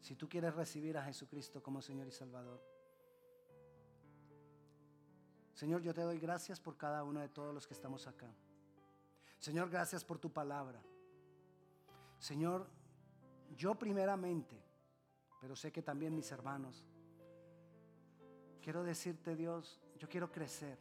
Si 0.00 0.16
tú 0.16 0.28
quieres 0.28 0.54
recibir 0.54 0.96
a 0.96 1.04
Jesucristo 1.04 1.62
como 1.62 1.82
Señor 1.82 2.06
y 2.08 2.10
Salvador. 2.10 2.60
Señor, 5.54 5.82
yo 5.82 5.92
te 5.92 6.00
doy 6.00 6.18
gracias 6.18 6.58
por 6.58 6.76
cada 6.76 7.04
uno 7.04 7.20
de 7.20 7.28
todos 7.28 7.52
los 7.52 7.66
que 7.66 7.74
estamos 7.74 8.06
acá. 8.06 8.32
Señor, 9.38 9.68
gracias 9.68 10.04
por 10.04 10.18
tu 10.18 10.32
palabra. 10.32 10.82
Señor, 12.18 12.66
yo 13.56 13.74
primeramente, 13.74 14.62
pero 15.40 15.54
sé 15.56 15.70
que 15.70 15.82
también 15.82 16.14
mis 16.14 16.30
hermanos, 16.32 16.86
quiero 18.62 18.82
decirte 18.82 19.36
Dios, 19.36 19.80
yo 19.98 20.08
quiero 20.08 20.30
crecer. 20.30 20.78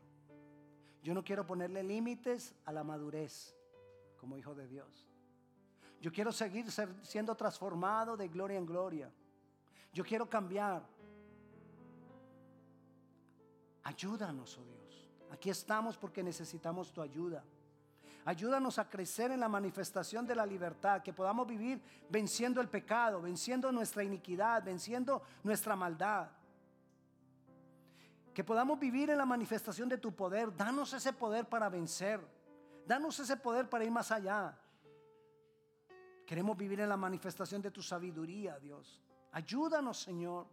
Yo 1.01 1.13
no 1.13 1.23
quiero 1.23 1.45
ponerle 1.45 1.83
límites 1.83 2.55
a 2.65 2.71
la 2.71 2.83
madurez 2.83 3.55
como 4.17 4.37
hijo 4.37 4.53
de 4.53 4.67
Dios. 4.67 5.08
Yo 6.01 6.11
quiero 6.11 6.31
seguir 6.31 6.65
siendo 7.01 7.35
transformado 7.35 8.15
de 8.15 8.27
gloria 8.27 8.57
en 8.57 8.65
gloria. 8.65 9.11
Yo 9.91 10.03
quiero 10.03 10.29
cambiar. 10.29 10.81
Ayúdanos, 13.83 14.57
oh 14.57 14.63
Dios. 14.63 15.09
Aquí 15.31 15.49
estamos 15.49 15.97
porque 15.97 16.23
necesitamos 16.23 16.91
tu 16.93 17.01
ayuda. 17.01 17.43
Ayúdanos 18.25 18.77
a 18.77 18.89
crecer 18.89 19.31
en 19.31 19.39
la 19.39 19.49
manifestación 19.49 20.25
de 20.25 20.35
la 20.35 20.45
libertad, 20.45 21.01
que 21.01 21.13
podamos 21.13 21.47
vivir 21.47 21.81
venciendo 22.09 22.61
el 22.61 22.69
pecado, 22.69 23.21
venciendo 23.21 23.71
nuestra 23.71 24.03
iniquidad, 24.03 24.63
venciendo 24.63 25.21
nuestra 25.43 25.75
maldad. 25.75 26.29
Que 28.33 28.43
podamos 28.43 28.79
vivir 28.79 29.09
en 29.09 29.17
la 29.17 29.25
manifestación 29.25 29.89
de 29.89 29.97
tu 29.97 30.13
poder. 30.13 30.55
Danos 30.55 30.93
ese 30.93 31.11
poder 31.11 31.47
para 31.47 31.69
vencer. 31.69 32.21
Danos 32.85 33.19
ese 33.19 33.35
poder 33.35 33.67
para 33.69 33.83
ir 33.83 33.91
más 33.91 34.11
allá. 34.11 34.57
Queremos 36.29 36.55
vivir 36.55 36.79
en 36.79 36.89
la 36.89 36.95
manifestación 36.95 37.59
de 37.59 37.71
tu 37.71 37.81
sabiduría, 37.81 38.59
Dios. 38.59 39.01
Ayúdanos, 39.31 39.99
Señor, 39.99 40.45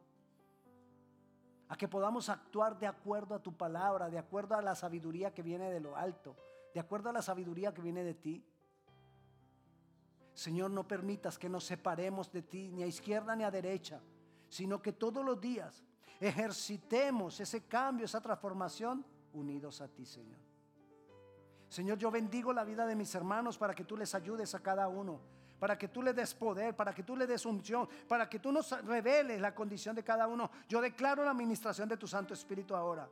a 1.68 1.76
que 1.76 1.86
podamos 1.86 2.30
actuar 2.30 2.78
de 2.78 2.86
acuerdo 2.86 3.34
a 3.34 3.42
tu 3.42 3.54
palabra, 3.54 4.08
de 4.08 4.16
acuerdo 4.16 4.54
a 4.54 4.62
la 4.62 4.74
sabiduría 4.74 5.34
que 5.34 5.42
viene 5.42 5.70
de 5.70 5.80
lo 5.80 5.94
alto, 5.94 6.34
de 6.72 6.80
acuerdo 6.80 7.10
a 7.10 7.12
la 7.12 7.20
sabiduría 7.20 7.74
que 7.74 7.82
viene 7.82 8.04
de 8.04 8.14
ti. 8.14 8.42
Señor, 10.32 10.70
no 10.70 10.88
permitas 10.88 11.38
que 11.38 11.50
nos 11.50 11.64
separemos 11.64 12.32
de 12.32 12.40
ti, 12.40 12.72
ni 12.72 12.82
a 12.82 12.86
izquierda 12.86 13.36
ni 13.36 13.44
a 13.44 13.50
derecha, 13.50 14.00
sino 14.48 14.80
que 14.80 14.94
todos 14.94 15.22
los 15.22 15.38
días 15.38 15.84
ejercitemos 16.20 17.38
ese 17.38 17.66
cambio, 17.66 18.06
esa 18.06 18.22
transformación 18.22 19.04
unidos 19.34 19.82
a 19.82 19.88
ti, 19.88 20.06
Señor. 20.06 20.40
Señor, 21.68 21.98
yo 21.98 22.10
bendigo 22.10 22.54
la 22.54 22.64
vida 22.64 22.86
de 22.86 22.96
mis 22.96 23.14
hermanos 23.14 23.58
para 23.58 23.74
que 23.74 23.84
tú 23.84 23.94
les 23.94 24.14
ayudes 24.14 24.54
a 24.54 24.62
cada 24.62 24.88
uno, 24.88 25.36
para 25.58 25.78
que 25.78 25.88
tú 25.88 26.02
le 26.02 26.12
des 26.12 26.34
poder, 26.34 26.74
para 26.74 26.94
que 26.94 27.02
tú 27.02 27.16
le 27.16 27.26
des 27.26 27.44
unción, 27.46 27.88
para 28.08 28.28
que 28.28 28.38
tú 28.38 28.52
nos 28.52 28.70
reveles 28.84 29.40
la 29.40 29.54
condición 29.54 29.96
de 29.96 30.02
cada 30.02 30.26
uno. 30.26 30.50
Yo 30.68 30.80
declaro 30.80 31.24
la 31.24 31.30
administración 31.30 31.88
de 31.88 31.96
tu 31.96 32.06
Santo 32.06 32.34
Espíritu 32.34 32.74
ahora. 32.74 33.08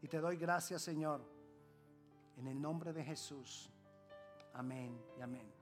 Y 0.00 0.08
te 0.08 0.18
doy 0.18 0.36
gracias, 0.36 0.82
Señor, 0.82 1.22
en 2.36 2.48
el 2.48 2.60
nombre 2.60 2.92
de 2.92 3.04
Jesús. 3.04 3.70
Amén 4.54 5.00
y 5.18 5.22
amén. 5.22 5.52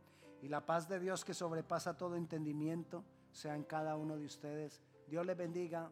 Y 0.42 0.48
la 0.48 0.64
paz 0.64 0.88
de 0.88 0.98
Dios 0.98 1.24
que 1.24 1.34
sobrepasa 1.34 1.96
todo 1.96 2.16
entendimiento 2.16 3.04
sea 3.32 3.54
en 3.54 3.64
cada 3.64 3.96
uno 3.96 4.16
de 4.16 4.24
ustedes. 4.24 4.80
Dios 5.06 5.26
les 5.26 5.36
bendiga. 5.36 5.90